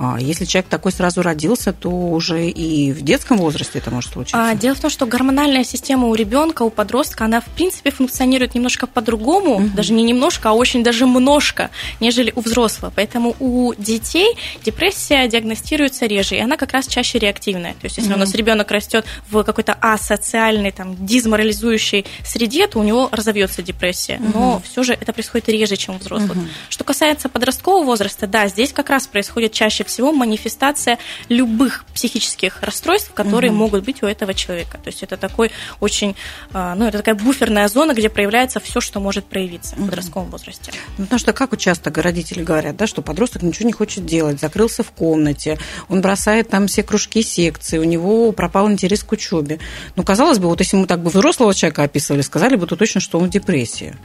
А 0.04 0.18
если 0.20 0.46
человек 0.46 0.68
такой 0.68 0.92
сразу 0.92 1.22
родился, 1.22 1.74
то 1.74 1.90
уже 1.90 2.50
и 2.50 2.92
в 2.92 3.04
детском 3.04 3.38
возрасте 3.38 3.78
это 3.78 3.92
может 3.92 4.12
случиться. 4.14 4.50
А, 4.50 4.56
дело 4.56 4.74
в 4.74 4.80
том, 4.80 4.90
что 4.90 5.06
гормональная 5.06 5.64
система 5.64 6.08
у 6.08 6.16
ребенка, 6.16 6.64
у 6.64 6.72
подростка, 6.72 7.26
она 7.26 7.40
в 7.40 7.46
принципе 7.46 7.92
функционирует 7.92 8.56
немножко 8.56 8.88
по-другому, 8.88 9.58
угу. 9.58 9.70
даже 9.76 9.94
не 9.94 10.02
немножко, 10.02 10.50
а 10.50 10.54
очень 10.54 10.84
даже 10.84 11.06
множко, 11.06 11.70
нежели 12.00 12.34
у 12.36 12.42
взрослого. 12.42 12.92
Поэтому 12.96 13.36
у 13.40 13.76
детей 13.78 14.36
депрессия 14.66 15.28
диагностируется 15.28 16.08
реже, 16.08 16.36
и 16.36 16.40
она 16.40 16.58
как 16.58 16.72
раз 16.72 16.88
чаще 16.88 17.20
реактивная. 17.20 17.74
То 17.74 17.84
есть, 17.84 17.98
если 17.98 18.10
угу. 18.10 18.18
у 18.18 18.22
нас 18.22 18.34
ребенок 18.34 18.72
растет 18.72 19.06
в 19.30 19.44
какой-то 19.44 19.74
асоциальной, 19.74 20.72
там, 20.72 20.96
дизморализующей 21.06 22.08
среде, 22.26 22.66
то 22.66 22.80
у 22.80 22.84
него 22.84 23.08
разовьется 23.12 23.62
депрессия. 23.62 24.16
Угу. 24.16 24.32
Но 24.34 24.62
все 24.66 24.82
же 24.82 24.94
это 24.94 25.14
происходит 25.14 25.48
реже, 25.50 25.76
чем 25.76 25.98
у 25.98 25.98
взрослых. 26.00 26.32
Угу. 26.32 26.48
Что 26.70 26.84
касается 26.84 27.30
подросткового 27.30 27.86
возраста, 27.86 28.26
да, 28.26 28.48
здесь 28.48 28.74
как 28.74 28.90
раз 28.90 29.06
происходит 29.06 29.54
чаще 29.54 29.84
всего 29.92 30.12
манифестация 30.12 30.98
любых 31.30 31.86
психических 31.94 32.62
расстройств, 32.62 33.12
которые 33.14 33.52
угу. 33.52 33.60
могут 33.60 33.84
быть 33.84 34.04
у 34.04 34.08
этого 34.08 34.34
человека. 34.34 34.78
То 34.78 34.88
есть 34.88 35.04
это 35.04 35.18
такой 35.18 35.52
очень, 35.80 36.16
а, 36.54 36.76
ну, 36.76 36.86
это 36.86 37.00
такая 37.00 37.16
буферная 37.16 37.68
зона, 37.68 37.94
где 37.94 38.10
проявляется 38.10 38.60
все, 38.60 38.82
что 38.82 39.00
может 39.00 39.26
проявиться 39.26 39.76
угу. 39.76 39.84
в 39.84 39.86
подростковом 39.88 40.30
возрасте. 40.30 40.72
Ну, 40.98 41.06
потому 41.06 41.20
что 41.20 41.34
как 41.34 41.58
часто 41.58 41.92
родители 42.02 42.44
говорят, 42.44 42.78
да, 42.78 42.88
что 42.88 43.02
подросток 43.02 43.44
ничего 43.44 43.68
не 43.68 43.74
хочет 43.74 44.06
делать, 44.06 44.40
закрылся 44.40 44.84
в 44.84 44.92
комнате, 44.92 45.58
он 45.90 46.02
бросает 46.02 46.50
там 46.50 46.68
все 46.68 46.84
кружки, 46.84 47.22
секции, 47.22 47.78
у 47.78 47.84
него 47.84 48.32
пропал 48.32 48.70
интерес 48.72 49.04
к 49.04 49.12
учебе. 49.12 49.60
Ну, 49.96 50.04
казалось 50.04 50.40
бы, 50.40 50.48
вот 50.48 50.60
если 50.60 50.78
мы 50.78 50.88
так 50.88 51.02
бы 51.02 51.10
взрослого 51.10 51.54
человека 51.54 51.84
описывали, 51.84 52.22
сказали 52.22 52.56
бы 52.56 52.68
то 52.68 52.76
точно, 52.76 53.02
что 53.02 53.20
он 53.20 53.28
в 53.28 53.30
депрессии. 53.30 53.96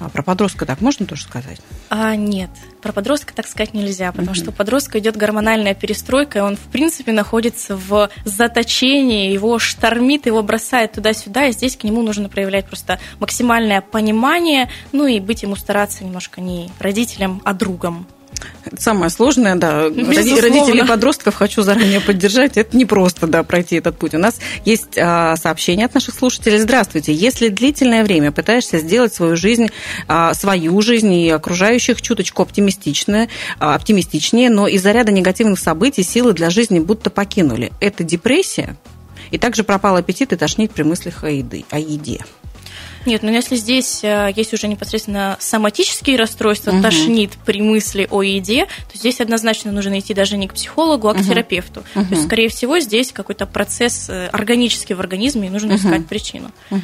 А 0.00 0.08
про 0.08 0.22
подростка 0.22 0.66
так 0.66 0.80
можно 0.80 1.06
тоже 1.06 1.22
сказать? 1.22 1.60
А, 1.88 2.16
нет, 2.16 2.50
про 2.84 2.92
подростка 2.92 3.34
так 3.34 3.46
сказать 3.46 3.72
нельзя, 3.72 4.12
потому 4.12 4.32
mm-hmm. 4.32 4.34
что 4.34 4.50
у 4.50 4.52
подростка 4.52 4.98
идет 4.98 5.16
гормональная 5.16 5.74
перестройка, 5.74 6.40
и 6.40 6.42
он, 6.42 6.56
в 6.56 6.70
принципе, 6.70 7.12
находится 7.12 7.76
в 7.76 8.10
заточении, 8.26 9.32
его 9.32 9.58
штормит, 9.58 10.26
его 10.26 10.42
бросает 10.42 10.92
туда-сюда, 10.92 11.46
и 11.46 11.52
здесь 11.52 11.78
к 11.78 11.84
нему 11.84 12.02
нужно 12.02 12.28
проявлять 12.28 12.66
просто 12.66 13.00
максимальное 13.20 13.80
понимание, 13.80 14.70
ну 14.92 15.06
и 15.06 15.18
быть 15.18 15.42
ему 15.42 15.56
стараться 15.56 16.04
немножко 16.04 16.42
не 16.42 16.70
родителем, 16.78 17.40
а 17.44 17.54
другом. 17.54 18.06
Это 18.64 18.80
самое 18.80 19.10
сложное, 19.10 19.56
да. 19.56 19.88
Безусловно. 19.90 20.42
Родители 20.42 20.86
подростков 20.86 21.34
хочу 21.34 21.62
заранее 21.62 22.00
поддержать. 22.00 22.56
Это 22.56 22.76
не 22.76 22.86
просто, 22.86 23.26
да, 23.26 23.42
пройти 23.42 23.76
этот 23.76 23.98
путь. 23.98 24.14
У 24.14 24.18
нас 24.18 24.38
есть 24.64 24.96
а, 24.96 25.36
сообщение 25.36 25.86
от 25.86 25.94
наших 25.94 26.14
слушателей. 26.14 26.58
Здравствуйте. 26.58 27.12
Если 27.12 27.48
длительное 27.48 28.04
время 28.04 28.32
пытаешься 28.32 28.78
сделать 28.78 29.14
свою 29.14 29.36
жизнь, 29.36 29.68
а, 30.08 30.32
свою 30.34 30.80
жизнь 30.80 31.12
и 31.12 31.30
окружающих 31.30 32.00
чуточку 32.00 32.42
оптимистичнее, 32.42 33.28
а, 33.58 33.74
оптимистичнее, 33.74 34.48
но 34.50 34.66
из-за 34.66 34.92
ряда 34.92 35.12
негативных 35.12 35.58
событий 35.58 36.02
силы 36.02 36.32
для 36.32 36.48
жизни 36.50 36.78
будто 36.78 37.10
покинули. 37.10 37.72
Это 37.80 38.02
депрессия? 38.02 38.76
И 39.30 39.38
также 39.38 39.64
пропал 39.64 39.96
аппетит 39.96 40.32
и 40.32 40.36
тошнить 40.36 40.70
при 40.70 40.84
мыслях 40.84 41.24
о, 41.24 41.30
еды, 41.30 41.64
о 41.70 41.78
еде. 41.78 42.20
Нет, 43.06 43.22
ну 43.22 43.30
если 43.30 43.56
здесь 43.56 44.02
э, 44.02 44.32
есть 44.34 44.52
уже 44.54 44.68
непосредственно 44.68 45.36
соматические 45.40 46.16
расстройства, 46.16 46.70
угу. 46.70 46.82
тошнит 46.82 47.32
при 47.44 47.60
мысли 47.60 48.08
о 48.10 48.22
еде, 48.22 48.66
то 48.90 48.98
здесь 48.98 49.20
однозначно 49.20 49.72
нужно 49.72 49.98
идти 49.98 50.14
даже 50.14 50.36
не 50.36 50.48
к 50.48 50.54
психологу, 50.54 51.08
а 51.08 51.14
к 51.14 51.18
угу. 51.18 51.24
терапевту. 51.24 51.84
Угу. 51.94 52.04
То 52.04 52.10
есть, 52.14 52.24
скорее 52.24 52.48
всего, 52.48 52.78
здесь 52.78 53.12
какой-то 53.12 53.46
процесс 53.46 54.08
э, 54.08 54.28
органический 54.28 54.94
в 54.94 55.00
организме, 55.00 55.48
и 55.48 55.50
нужно 55.50 55.74
угу. 55.74 55.78
искать 55.78 56.06
причину. 56.06 56.50
Угу. 56.70 56.80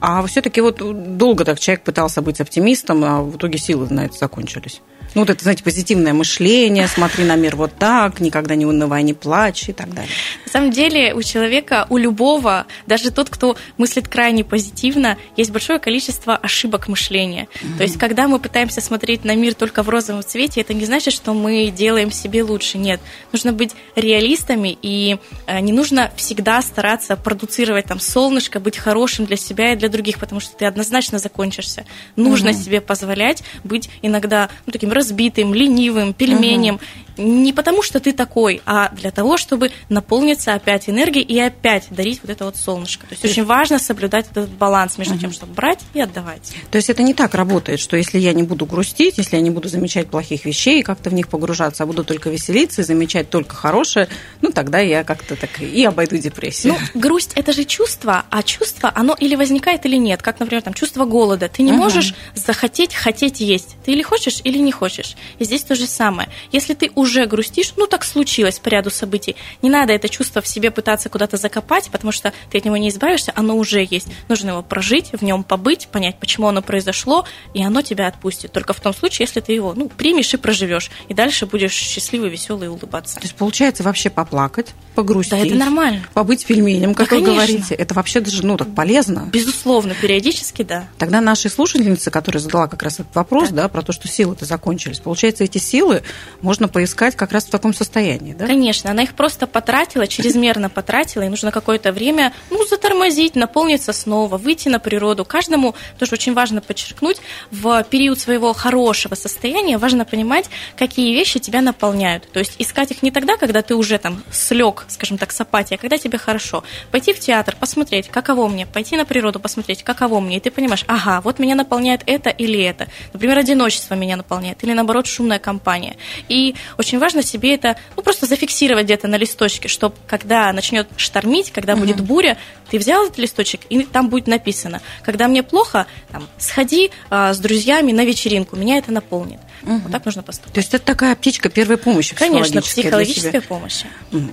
А 0.00 0.24
все-таки 0.26 0.60
вот 0.60 0.78
долго 1.16 1.44
так 1.44 1.58
человек 1.58 1.84
пытался 1.84 2.22
быть 2.22 2.40
оптимистом, 2.40 3.04
а 3.04 3.22
в 3.22 3.36
итоге 3.36 3.58
силы 3.58 3.88
на 3.90 4.04
это 4.04 4.16
закончились. 4.16 4.80
Ну, 5.14 5.22
вот 5.22 5.30
это, 5.30 5.42
знаете, 5.42 5.62
позитивное 5.62 6.12
мышление, 6.12 6.88
смотри 6.88 7.24
на 7.24 7.36
мир 7.36 7.56
вот 7.56 7.72
так, 7.78 8.20
никогда 8.20 8.54
не 8.54 8.66
унывай, 8.66 9.02
не 9.02 9.14
плачь 9.14 9.68
и 9.68 9.72
так 9.72 9.92
далее. 9.92 10.10
На 10.46 10.52
самом 10.52 10.70
деле 10.70 11.14
у 11.14 11.22
человека, 11.22 11.86
у 11.90 11.96
любого, 11.98 12.66
даже 12.86 13.10
тот, 13.10 13.28
кто 13.28 13.56
мыслит 13.78 14.08
крайне 14.08 14.44
позитивно, 14.44 15.18
есть 15.36 15.50
большое 15.50 15.78
количество 15.78 16.36
ошибок 16.36 16.88
мышления. 16.88 17.48
Mm-hmm. 17.52 17.76
То 17.76 17.82
есть, 17.82 17.98
когда 17.98 18.28
мы 18.28 18.38
пытаемся 18.38 18.80
смотреть 18.80 19.24
на 19.24 19.34
мир 19.34 19.54
только 19.54 19.82
в 19.82 19.88
розовом 19.88 20.22
цвете, 20.22 20.60
это 20.60 20.74
не 20.74 20.84
значит, 20.84 21.12
что 21.12 21.34
мы 21.34 21.70
делаем 21.70 22.10
себе 22.10 22.42
лучше. 22.42 22.78
Нет, 22.78 23.00
нужно 23.32 23.52
быть 23.52 23.72
реалистами, 23.96 24.76
и 24.80 25.18
э, 25.46 25.60
не 25.60 25.72
нужно 25.72 26.10
всегда 26.16 26.62
стараться 26.62 27.16
продуцировать 27.16 27.86
там 27.86 28.00
солнышко, 28.00 28.60
быть 28.60 28.78
хорошим 28.78 29.26
для 29.26 29.36
себя 29.36 29.72
и 29.72 29.76
для 29.76 29.88
других, 29.88 30.18
потому 30.18 30.40
что 30.40 30.56
ты 30.56 30.64
однозначно 30.64 31.18
закончишься. 31.18 31.84
Нужно 32.16 32.50
mm-hmm. 32.50 32.64
себе 32.64 32.80
позволять 32.80 33.42
быть 33.64 33.90
иногда 34.02 34.48
ну, 34.66 34.72
таким 34.72 34.92
разбитым, 35.02 35.52
ленивым, 35.52 36.12
пельменем. 36.14 36.74
Угу. 36.74 36.82
Не 37.16 37.52
потому, 37.52 37.82
что 37.82 38.00
ты 38.00 38.12
такой, 38.12 38.60
а 38.66 38.90
для 38.90 39.10
того, 39.10 39.36
чтобы 39.36 39.70
наполниться 39.88 40.54
опять 40.54 40.88
энергией 40.88 41.24
и 41.24 41.38
опять 41.38 41.86
дарить 41.90 42.20
вот 42.22 42.30
это 42.30 42.44
вот 42.44 42.56
солнышко. 42.56 43.06
То 43.06 43.12
есть, 43.12 43.22
То 43.22 43.28
очень 43.28 43.44
важно 43.44 43.78
соблюдать 43.78 44.26
этот 44.30 44.50
баланс 44.50 44.98
между 44.98 45.14
угу. 45.14 45.20
тем, 45.20 45.32
чтобы 45.32 45.54
брать 45.54 45.80
и 45.94 46.00
отдавать. 46.00 46.52
То 46.70 46.76
есть 46.76 46.90
это 46.90 47.02
не 47.02 47.14
так 47.14 47.34
работает, 47.34 47.80
что 47.80 47.96
если 47.96 48.18
я 48.18 48.32
не 48.32 48.42
буду 48.42 48.66
грустить, 48.66 49.18
если 49.18 49.36
я 49.36 49.42
не 49.42 49.50
буду 49.50 49.68
замечать 49.68 50.08
плохих 50.08 50.44
вещей 50.44 50.80
и 50.80 50.82
как-то 50.82 51.10
в 51.10 51.14
них 51.14 51.28
погружаться, 51.28 51.82
а 51.82 51.86
буду 51.86 52.04
только 52.04 52.30
веселиться 52.30 52.82
и 52.82 52.84
замечать 52.84 53.30
только 53.30 53.54
хорошее, 53.54 54.08
ну 54.40 54.52
тогда 54.52 54.78
я 54.78 55.04
как-то 55.04 55.36
так 55.36 55.60
и 55.60 55.84
обойду 55.84 56.16
депрессию. 56.18 56.74
Ну, 56.74 57.00
грусть 57.00 57.32
это 57.34 57.52
же 57.52 57.64
чувство, 57.64 58.24
а 58.30 58.42
чувство, 58.42 58.92
оно 58.94 59.16
или 59.18 59.34
возникает, 59.34 59.84
или 59.86 59.96
нет. 59.96 60.22
Как, 60.22 60.38
например, 60.40 60.62
там 60.62 60.74
чувство 60.74 61.04
голода. 61.04 61.48
Ты 61.48 61.62
не 61.62 61.72
угу. 61.72 61.82
можешь 61.82 62.14
захотеть, 62.34 62.94
хотеть 62.94 63.40
есть. 63.40 63.76
Ты 63.84 63.92
или 63.92 64.02
хочешь, 64.02 64.40
или 64.44 64.58
не 64.58 64.70
хочешь 64.70 64.82
хочешь. 64.82 65.16
И 65.38 65.44
здесь 65.44 65.62
то 65.62 65.74
же 65.74 65.86
самое. 65.86 66.28
Если 66.50 66.74
ты 66.74 66.90
уже 67.02 67.26
грустишь, 67.26 67.74
ну 67.76 67.86
так 67.86 68.04
случилось 68.04 68.58
по 68.58 68.68
ряду 68.68 68.90
событий, 68.90 69.36
не 69.60 69.68
надо 69.68 69.92
это 69.92 70.08
чувство 70.08 70.40
в 70.40 70.46
себе 70.46 70.70
пытаться 70.70 71.08
куда-то 71.08 71.36
закопать, 71.36 71.90
потому 71.90 72.12
что 72.12 72.32
ты 72.50 72.58
от 72.58 72.64
него 72.64 72.76
не 72.76 72.88
избавишься, 72.88 73.32
оно 73.34 73.56
уже 73.56 73.86
есть. 73.88 74.08
Нужно 74.28 74.50
его 74.50 74.62
прожить, 74.62 75.10
в 75.12 75.22
нем 75.22 75.44
побыть, 75.44 75.88
понять, 75.88 76.18
почему 76.18 76.48
оно 76.48 76.62
произошло, 76.62 77.26
и 77.54 77.62
оно 77.62 77.82
тебя 77.82 78.06
отпустит. 78.06 78.52
Только 78.52 78.72
в 78.72 78.80
том 78.80 78.94
случае, 78.94 79.26
если 79.26 79.40
ты 79.40 79.52
его 79.52 79.74
ну, 79.74 79.88
примешь 79.88 80.32
и 80.32 80.36
проживешь, 80.36 80.90
и 81.08 81.14
дальше 81.14 81.46
будешь 81.46 81.72
счастливый, 81.72 82.30
веселый 82.30 82.66
и 82.66 82.70
улыбаться. 82.70 83.16
То 83.16 83.22
есть 83.22 83.34
получается 83.34 83.82
вообще 83.82 84.08
поплакать, 84.10 84.74
погрустить. 84.94 85.32
Да, 85.32 85.38
это 85.38 85.54
нормально. 85.54 86.02
Побыть 86.14 86.46
пельменем, 86.46 86.94
как 86.94 87.08
да, 87.08 87.16
вы 87.16 87.22
конечно. 87.22 87.34
говорите. 87.34 87.74
Это 87.74 87.94
вообще 87.94 88.20
даже, 88.20 88.44
ну, 88.46 88.56
так 88.56 88.74
полезно. 88.74 89.28
Безусловно, 89.32 89.94
периодически, 90.00 90.62
да. 90.62 90.88
Тогда 90.98 91.20
нашей 91.20 91.50
слушательнице, 91.50 92.10
которая 92.10 92.40
задала 92.40 92.68
как 92.68 92.82
раз 92.82 92.94
этот 93.00 93.14
вопрос, 93.14 93.50
да, 93.50 93.62
да 93.62 93.68
про 93.68 93.82
то, 93.82 93.92
что 93.92 94.08
силы-то 94.08 94.44
закончились, 94.44 95.00
получается, 95.00 95.44
эти 95.44 95.58
силы 95.58 96.02
можно 96.40 96.68
искать 96.92 97.16
как 97.16 97.32
раз 97.32 97.44
в 97.44 97.50
таком 97.50 97.72
состоянии, 97.72 98.34
да? 98.34 98.46
Конечно, 98.46 98.90
она 98.90 99.02
их 99.02 99.14
просто 99.14 99.46
потратила, 99.46 100.06
чрезмерно 100.06 100.68
потратила, 100.80 101.22
и 101.22 101.28
нужно 101.28 101.50
какое-то 101.50 101.90
время, 101.90 102.32
ну, 102.50 102.64
затормозить, 102.66 103.34
наполниться 103.34 103.92
снова, 103.92 104.36
выйти 104.36 104.68
на 104.68 104.78
природу. 104.78 105.24
Каждому, 105.24 105.74
тоже 105.98 106.12
очень 106.12 106.34
важно 106.34 106.60
подчеркнуть, 106.60 107.16
в 107.50 107.82
период 107.84 108.18
своего 108.18 108.52
хорошего 108.52 109.14
состояния 109.14 109.78
важно 109.78 110.04
понимать, 110.04 110.50
какие 110.76 111.14
вещи 111.14 111.40
тебя 111.40 111.62
наполняют. 111.62 112.30
То 112.30 112.40
есть 112.40 112.56
искать 112.58 112.90
их 112.90 113.02
не 113.02 113.10
тогда, 113.10 113.36
когда 113.36 113.62
ты 113.62 113.74
уже 113.74 113.98
там 113.98 114.22
слег, 114.30 114.84
скажем 114.88 115.16
так, 115.16 115.32
с 115.32 115.40
апатией, 115.40 115.78
а 115.78 115.80
когда 115.80 115.96
тебе 115.96 116.18
хорошо. 116.18 116.62
Пойти 116.90 117.14
в 117.14 117.20
театр, 117.20 117.56
посмотреть, 117.58 118.08
каково 118.08 118.48
мне, 118.48 118.66
пойти 118.66 118.96
на 118.96 119.06
природу, 119.06 119.40
посмотреть, 119.40 119.82
каково 119.82 120.20
мне, 120.20 120.36
и 120.36 120.40
ты 120.40 120.50
понимаешь, 120.50 120.84
ага, 120.88 121.22
вот 121.22 121.38
меня 121.38 121.54
наполняет 121.54 122.02
это 122.06 122.28
или 122.28 122.62
это. 122.62 122.88
Например, 123.14 123.38
одиночество 123.38 123.94
меня 123.94 124.16
наполняет, 124.16 124.62
или 124.62 124.74
наоборот 124.74 125.06
шумная 125.06 125.38
компания. 125.38 125.96
И 126.28 126.54
очень 126.82 126.98
важно 126.98 127.22
себе 127.22 127.54
это, 127.54 127.76
ну, 127.96 128.02
просто 128.02 128.26
зафиксировать 128.26 128.86
где-то 128.86 129.06
на 129.06 129.16
листочке, 129.16 129.68
чтобы 129.68 129.94
когда 130.08 130.52
начнет 130.52 130.88
штормить, 130.96 131.52
когда 131.52 131.76
будет 131.76 132.00
буря, 132.00 132.36
ты 132.70 132.78
взял 132.78 133.04
этот 133.06 133.18
листочек, 133.18 133.60
и 133.70 133.84
там 133.84 134.08
будет 134.08 134.26
написано, 134.26 134.82
когда 135.04 135.28
мне 135.28 135.44
плохо, 135.44 135.86
там, 136.10 136.26
сходи 136.38 136.90
а, 137.08 137.32
с 137.32 137.38
друзьями 137.38 137.92
на 137.92 138.04
вечеринку, 138.04 138.56
меня 138.56 138.78
это 138.78 138.90
наполнит. 138.90 139.38
Угу. 139.64 139.78
Вот 139.84 139.92
так 139.92 140.04
нужно 140.04 140.22
поступать. 140.22 140.52
То 140.52 140.58
есть 140.58 140.74
это 140.74 140.84
такая 140.84 141.12
аптечка 141.12 141.48
первой 141.48 141.76
помощи 141.76 142.14
Конечно, 142.14 142.62
психологическая 142.62 143.40
помощь. 143.40 143.82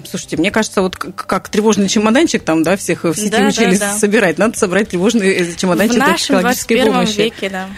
Слушайте, 0.09 0.37
мне 0.37 0.51
кажется, 0.51 0.81
вот 0.81 0.95
как, 0.95 1.15
как 1.15 1.49
тревожный 1.49 1.87
чемоданчик 1.87 2.43
там, 2.43 2.63
да, 2.63 2.77
всех 2.77 3.03
в 3.03 3.13
сети 3.15 3.29
Да, 3.29 3.39
да, 3.39 3.47
учились 3.47 3.79
да. 3.79 3.97
собирать, 3.97 4.37
надо 4.37 4.57
собрать 4.57 4.89
тревожный 4.89 5.29
э, 5.29 5.55
чемоданчик 5.55 5.95
В 5.95 5.99
нашем 5.99 6.17
психологической 6.17 6.77
21 6.77 6.93
помощи. 6.93 7.17
веке, 7.17 7.49
да. 7.49 7.69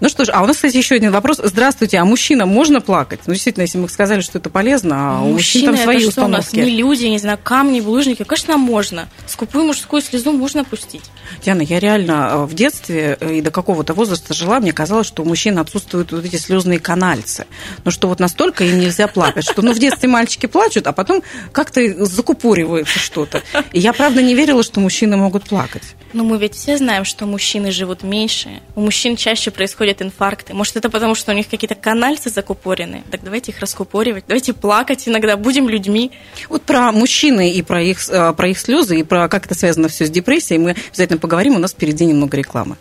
Ну 0.00 0.08
что 0.08 0.24
ж, 0.24 0.30
а 0.32 0.42
у 0.42 0.46
нас, 0.46 0.56
кстати, 0.56 0.76
еще 0.76 0.94
один 0.94 1.12
вопрос. 1.12 1.40
Здравствуйте, 1.42 1.98
а 1.98 2.04
мужчинам 2.04 2.48
можно 2.48 2.80
плакать? 2.80 3.20
Ну, 3.26 3.32
действительно, 3.34 3.62
если 3.62 3.78
мы 3.78 3.88
сказали, 3.88 4.20
что 4.20 4.38
это 4.38 4.50
полезно, 4.50 5.18
а 5.18 5.22
у 5.22 5.32
мужчин 5.32 5.66
там 5.66 5.76
свои 5.76 5.98
это 5.98 6.10
что 6.10 6.24
у 6.24 6.28
нас, 6.28 6.46
установки. 6.46 6.70
не 6.70 6.76
люди, 6.76 7.04
не 7.06 7.18
знаю, 7.18 7.38
камни, 7.42 7.80
булыжники. 7.80 8.24
Конечно, 8.24 8.56
можно. 8.56 9.08
Скупую 9.26 9.64
мужскую 9.66 10.02
слезу 10.02 10.32
можно 10.32 10.64
пустить. 10.64 11.02
Диана, 11.44 11.62
я 11.62 11.78
реально 11.78 12.30
э, 12.32 12.44
в 12.44 12.54
детстве 12.54 13.16
э, 13.20 13.36
и 13.36 13.40
до 13.40 13.50
какого-то 13.50 13.94
возраста 13.94 14.34
жила, 14.34 14.60
мне 14.60 14.72
казалось, 14.72 15.06
что 15.06 15.22
у 15.22 15.26
мужчин 15.26 15.58
отсутствуют 15.58 16.12
вот 16.12 16.24
эти 16.24 16.36
слезные 16.36 16.71
канальцы. 16.78 17.46
Ну 17.84 17.90
что 17.90 18.08
вот 18.08 18.20
настолько 18.20 18.64
им 18.64 18.78
нельзя 18.78 19.08
плакать, 19.08 19.44
что 19.44 19.62
ну 19.62 19.72
в 19.72 19.78
детстве 19.78 20.08
мальчики 20.08 20.46
плачут, 20.46 20.86
а 20.86 20.92
потом 20.92 21.22
как-то 21.52 22.04
закупоривается 22.04 22.98
что-то. 22.98 23.42
И 23.72 23.80
я 23.80 23.92
правда 23.92 24.22
не 24.22 24.34
верила, 24.34 24.62
что 24.62 24.80
мужчины 24.80 25.16
могут 25.16 25.44
плакать. 25.44 25.82
Но 26.12 26.24
мы 26.24 26.38
ведь 26.38 26.54
все 26.54 26.76
знаем, 26.76 27.04
что 27.04 27.26
мужчины 27.26 27.70
живут 27.70 28.02
меньше. 28.02 28.60
У 28.74 28.80
мужчин 28.80 29.16
чаще 29.16 29.50
происходят 29.50 30.02
инфаркты. 30.02 30.52
Может, 30.52 30.76
это 30.76 30.90
потому, 30.90 31.14
что 31.14 31.32
у 31.32 31.34
них 31.34 31.48
какие-то 31.48 31.74
канальцы 31.74 32.28
закупорены? 32.28 33.02
Так 33.10 33.22
давайте 33.24 33.52
их 33.52 33.60
раскупоривать. 33.60 34.24
Давайте 34.28 34.52
плакать 34.52 35.08
иногда. 35.08 35.36
Будем 35.36 35.68
людьми. 35.68 36.12
Вот 36.48 36.62
про 36.62 36.92
мужчины 36.92 37.52
и 37.52 37.62
про 37.62 37.82
их, 37.82 37.98
э, 38.10 38.32
про 38.34 38.48
их 38.48 38.58
слезы, 38.58 39.00
и 39.00 39.02
про 39.02 39.28
как 39.28 39.46
это 39.46 39.54
связано 39.54 39.88
все 39.88 40.06
с 40.06 40.10
депрессией 40.10 40.58
мы 40.58 40.76
обязательно 40.88 41.18
поговорим. 41.18 41.56
У 41.56 41.58
нас 41.58 41.72
впереди 41.72 42.04
немного 42.04 42.36
рекламы. 42.36 42.76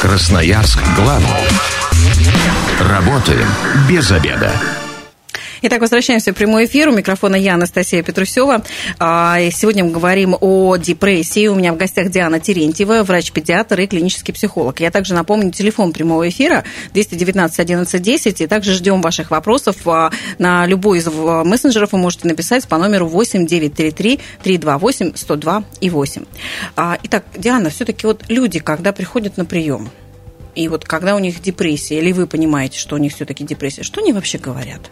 Красноярск 0.00 0.78
главный. 0.96 1.28
Работаем 2.80 3.48
без 3.88 4.12
обеда. 4.12 4.52
Итак, 5.60 5.80
возвращаемся 5.80 6.32
в 6.32 6.36
прямой 6.36 6.66
эфир. 6.66 6.88
У 6.88 6.92
микрофона 6.92 7.34
я, 7.34 7.54
Анастасия 7.54 8.02
Петрусева. 8.02 8.62
А, 8.98 9.38
Сегодня 9.50 9.84
мы 9.84 9.90
говорим 9.90 10.36
о 10.40 10.76
депрессии. 10.76 11.48
У 11.48 11.54
меня 11.56 11.72
в 11.72 11.76
гостях 11.76 12.10
Диана 12.10 12.38
Терентьева, 12.38 13.02
врач-педиатр 13.02 13.80
и 13.80 13.86
клинический 13.88 14.32
психолог. 14.32 14.78
Я 14.80 14.90
также 14.90 15.14
напомню 15.14 15.50
телефон 15.50 15.92
прямого 15.92 16.28
эфира 16.28 16.64
219 16.94 17.58
11 17.58 18.02
10. 18.02 18.40
И 18.40 18.46
также 18.46 18.74
ждем 18.74 19.00
ваших 19.02 19.30
вопросов. 19.32 19.76
А, 19.86 20.10
На 20.38 20.64
любой 20.66 20.98
из 20.98 21.06
в- 21.06 21.42
мессенджеров 21.44 21.92
вы 21.92 21.98
можете 21.98 22.28
написать 22.28 22.66
по 22.68 22.78
номеру 22.78 23.06
8 23.08 23.46
933 23.46 24.20
328 24.42 25.12
102 25.16 25.64
и 25.80 25.90
8. 25.90 26.24
А, 26.76 26.98
Итак, 27.02 27.24
Диана, 27.36 27.70
все-таки 27.70 28.06
вот 28.06 28.22
люди, 28.28 28.60
когда 28.60 28.92
приходят 28.92 29.36
на 29.36 29.44
прием, 29.44 29.90
и 30.54 30.68
вот 30.68 30.84
когда 30.84 31.16
у 31.16 31.18
них 31.18 31.42
депрессия, 31.42 31.98
или 31.98 32.12
вы 32.12 32.26
понимаете, 32.26 32.78
что 32.78 32.94
у 32.94 32.98
них 32.98 33.12
все-таки 33.12 33.42
депрессия, 33.44 33.82
что 33.82 34.00
они 34.00 34.12
вообще 34.12 34.38
говорят? 34.38 34.90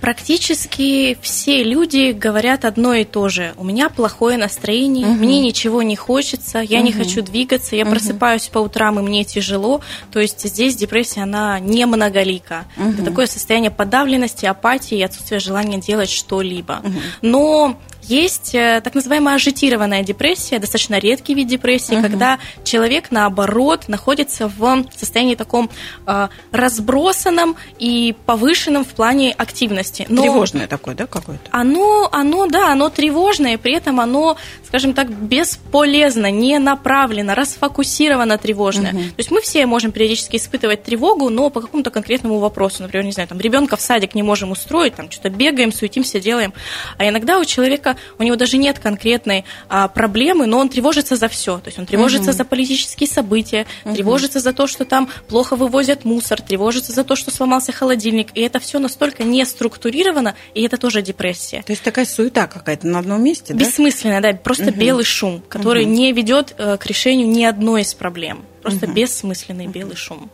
Практически 0.00 1.18
все 1.20 1.62
люди 1.62 2.12
говорят 2.12 2.64
одно 2.64 2.94
и 2.94 3.04
то 3.04 3.28
же. 3.28 3.54
У 3.56 3.64
меня 3.64 3.88
плохое 3.88 4.38
настроение, 4.38 5.06
мне 5.06 5.40
ничего 5.40 5.82
не 5.82 5.96
хочется, 5.96 6.60
я 6.60 6.80
не 6.82 6.92
хочу 6.92 7.22
двигаться, 7.22 7.76
я 7.76 7.84
просыпаюсь 7.84 8.48
по 8.48 8.58
утрам, 8.58 8.98
и 8.98 9.02
мне 9.02 9.24
тяжело. 9.24 9.80
То 10.12 10.20
есть 10.20 10.40
здесь 10.48 10.76
депрессия, 10.76 11.22
она 11.22 11.58
не 11.60 11.86
многолика. 11.86 12.66
Это 12.76 13.04
такое 13.04 13.26
состояние 13.26 13.70
подавленности, 13.70 14.46
апатии 14.46 14.98
и 14.98 15.02
отсутствия 15.02 15.38
желания 15.38 15.78
делать 15.78 16.10
что-либо. 16.10 16.82
Но 17.22 17.78
есть 18.08 18.54
э, 18.54 18.80
так 18.82 18.94
называемая 18.94 19.36
ажитированная 19.36 20.02
депрессия, 20.02 20.58
достаточно 20.58 20.98
редкий 20.98 21.34
вид 21.34 21.48
депрессии, 21.48 22.00
когда 22.00 22.38
человек, 22.64 23.10
наоборот, 23.10 23.88
находится 23.88 24.48
в 24.48 24.84
состоянии 24.96 25.34
таком 25.34 25.70
э, 26.06 26.28
разбросанном 26.52 27.56
и 27.78 28.14
повышенном 28.26 28.84
в 28.84 28.88
плане 28.88 29.32
активности. 29.32 30.06
Но 30.08 30.22
Тревожное 30.22 30.66
такое, 30.66 30.94
да, 30.94 31.06
какое-то? 31.06 31.48
Оно, 31.50 32.08
оно, 32.12 32.46
да, 32.46 32.72
оно 32.72 32.88
тревожное, 32.88 33.54
и 33.54 33.56
при 33.56 33.74
этом 33.74 34.00
оно, 34.00 34.36
скажем 34.66 34.94
так, 34.94 35.10
бесполезно, 35.10 36.30
не 36.30 36.58
направлено, 36.58 37.34
расфокусировано 37.34 38.38
тревожное. 38.38 38.92
То 38.92 39.18
есть 39.18 39.30
мы 39.30 39.40
все 39.40 39.66
можем 39.66 39.92
периодически 39.92 40.36
испытывать 40.36 40.82
тревогу, 40.82 41.28
но 41.28 41.50
по 41.50 41.60
какому-то 41.60 41.90
конкретному 41.90 42.38
вопросу. 42.38 42.82
Например, 42.82 43.04
не 43.04 43.12
знаю, 43.12 43.28
там 43.28 43.40
ребенка 43.40 43.76
в 43.76 43.80
садик 43.80 44.14
не 44.14 44.22
можем 44.22 44.50
устроить, 44.50 44.94
там 44.94 45.10
что-то 45.10 45.30
бегаем, 45.30 45.72
суетимся, 45.72 46.20
делаем. 46.20 46.52
А 46.96 47.08
иногда 47.08 47.38
у 47.38 47.44
человека, 47.44 47.96
у 48.18 48.22
него 48.22 48.36
даже 48.36 48.56
нет 48.56 48.78
конкретной 48.78 49.44
а, 49.68 49.88
проблемы, 49.88 50.46
но 50.46 50.58
он 50.58 50.68
тревожится 50.68 51.16
за 51.16 51.28
все. 51.28 51.58
То 51.58 51.68
есть 51.68 51.78
он 51.78 51.86
тревожится 51.86 52.32
за 52.32 52.44
политические 52.44 53.08
события, 53.08 53.66
тревожится 53.84 54.40
за 54.40 54.52
то, 54.52 54.66
что 54.66 54.84
там 54.84 55.08
плохо 55.28 55.56
вывозят 55.56 56.04
мусор, 56.04 56.40
тревожится 56.40 56.92
за 56.92 57.04
то, 57.04 57.16
что 57.16 57.30
сломался 57.30 57.72
холодильник. 57.72 58.28
И 58.34 58.40
это 58.40 58.58
все 58.60 58.78
настолько 58.78 59.24
не 59.24 59.44
структурировано, 59.44 60.34
и 60.54 60.62
это 60.62 60.76
тоже 60.76 61.02
депрессия. 61.02 61.62
То 61.62 61.72
есть 61.72 61.82
такая 61.82 62.04
суета 62.04 62.46
какая-то 62.46 62.86
на 62.86 62.98
одном 62.98 63.22
месте, 63.22 63.54
да? 63.54 63.60
Бессмысленно, 63.60 64.20
да, 64.20 64.32
просто 64.32 64.70
белый 64.70 65.04
шум, 65.04 65.42
который 65.48 65.84
не 65.84 66.12
ведет 66.12 66.54
э, 66.58 66.76
к 66.76 66.86
решению 66.86 67.28
ни 67.28 67.44
одной 67.44 67.82
из 67.82 67.94
проблем. 67.94 68.44
Просто 68.70 68.86
бессмысленный 68.86 69.66
белый 69.66 69.96
шум. 69.96 70.30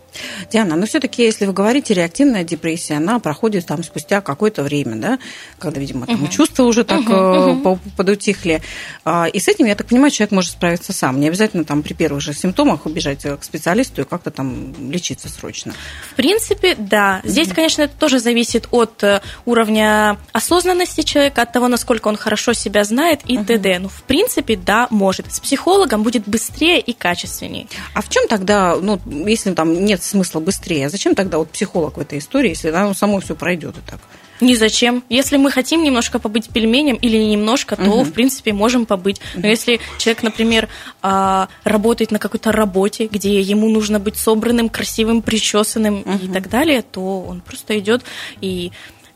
Диана, 0.50 0.76
но 0.76 0.86
все-таки, 0.86 1.22
если 1.24 1.46
вы 1.46 1.52
говорите, 1.52 1.94
реактивная 1.94 2.44
депрессия, 2.44 2.94
она 2.94 3.18
проходит 3.18 3.66
там 3.66 3.82
спустя 3.82 4.20
какое-то 4.20 4.62
время, 4.62 4.96
да, 4.96 5.18
когда, 5.58 5.80
видимо, 5.80 6.06
там 6.06 6.28
чувства 6.28 6.64
уже 6.64 6.84
так 6.84 7.04
по- 7.04 7.78
подутихли. 7.96 8.62
А, 9.04 9.26
И 9.26 9.40
с 9.40 9.48
этим, 9.48 9.66
я 9.66 9.74
так 9.74 9.86
понимаю, 9.88 10.10
человек 10.10 10.32
может 10.32 10.52
справиться 10.52 10.92
сам. 10.92 11.20
Не 11.20 11.28
обязательно 11.28 11.64
там 11.64 11.82
при 11.82 11.94
первых 11.94 12.20
же 12.22 12.32
симптомах 12.34 12.86
убежать 12.86 13.24
э, 13.24 13.36
к 13.36 13.44
специалисту 13.44 14.02
и 14.02 14.04
как-то 14.04 14.30
там 14.30 14.74
лечиться 14.90 15.28
срочно. 15.28 15.74
В 16.12 16.14
принципе, 16.14 16.74
да. 16.78 17.20
Здесь, 17.24 17.48
конечно, 17.52 17.82
это 17.82 17.94
тоже 17.98 18.18
зависит 18.18 18.68
от 18.70 19.02
э, 19.02 19.20
уровня 19.44 20.18
осознанности 20.32 21.02
человека, 21.02 21.42
от 21.42 21.52
того, 21.52 21.68
насколько 21.68 22.08
он 22.08 22.16
хорошо 22.16 22.52
себя 22.52 22.84
знает 22.84 23.20
и 23.26 23.36
т.д. 23.38 23.78
Ну, 23.78 23.88
в 23.88 24.02
принципе, 24.02 24.56
да, 24.56 24.86
может. 24.90 25.32
С 25.32 25.40
психологом 25.40 26.02
будет 26.02 26.26
быстрее 26.28 26.80
и 26.80 26.92
качественнее. 26.92 27.66
А 27.94 28.02
в 28.02 28.08
чем 28.08 28.23
тогда, 28.28 28.76
ну, 28.80 29.00
если 29.06 29.52
там 29.52 29.84
нет 29.84 30.02
смысла 30.02 30.40
быстрее, 30.40 30.86
а 30.86 30.90
зачем 30.90 31.14
тогда 31.14 31.38
вот 31.38 31.50
психолог 31.50 31.96
в 31.96 32.00
этой 32.00 32.18
истории, 32.18 32.50
если 32.50 32.68
оно 32.70 32.94
само 32.94 33.20
все 33.20 33.34
пройдет 33.34 33.76
и 33.78 33.90
так? 33.90 34.00
Ни 34.40 34.54
зачем. 34.54 35.04
Если 35.08 35.36
мы 35.36 35.50
хотим 35.50 35.84
немножко 35.84 36.18
побыть 36.18 36.48
пельменем 36.48 36.96
или 36.96 37.16
не 37.16 37.30
немножко, 37.30 37.76
то, 37.76 38.02
в 38.02 38.12
принципе, 38.12 38.52
можем 38.52 38.84
побыть. 38.84 39.20
Но 39.36 39.46
если 39.46 39.80
человек, 39.96 40.22
например, 40.24 40.68
а, 41.02 41.48
работает 41.62 42.10
на 42.10 42.18
какой-то 42.18 42.50
работе, 42.50 43.06
где 43.06 43.40
ему 43.40 43.68
нужно 43.68 44.00
быть 44.00 44.16
собранным, 44.16 44.68
красивым, 44.68 45.22
причесанным 45.22 46.02
и 46.02 46.28
так 46.28 46.50
далее, 46.50 46.82
то 46.82 47.20
он 47.22 47.40
просто 47.42 47.78
идет 47.78 48.02
и 48.40 48.72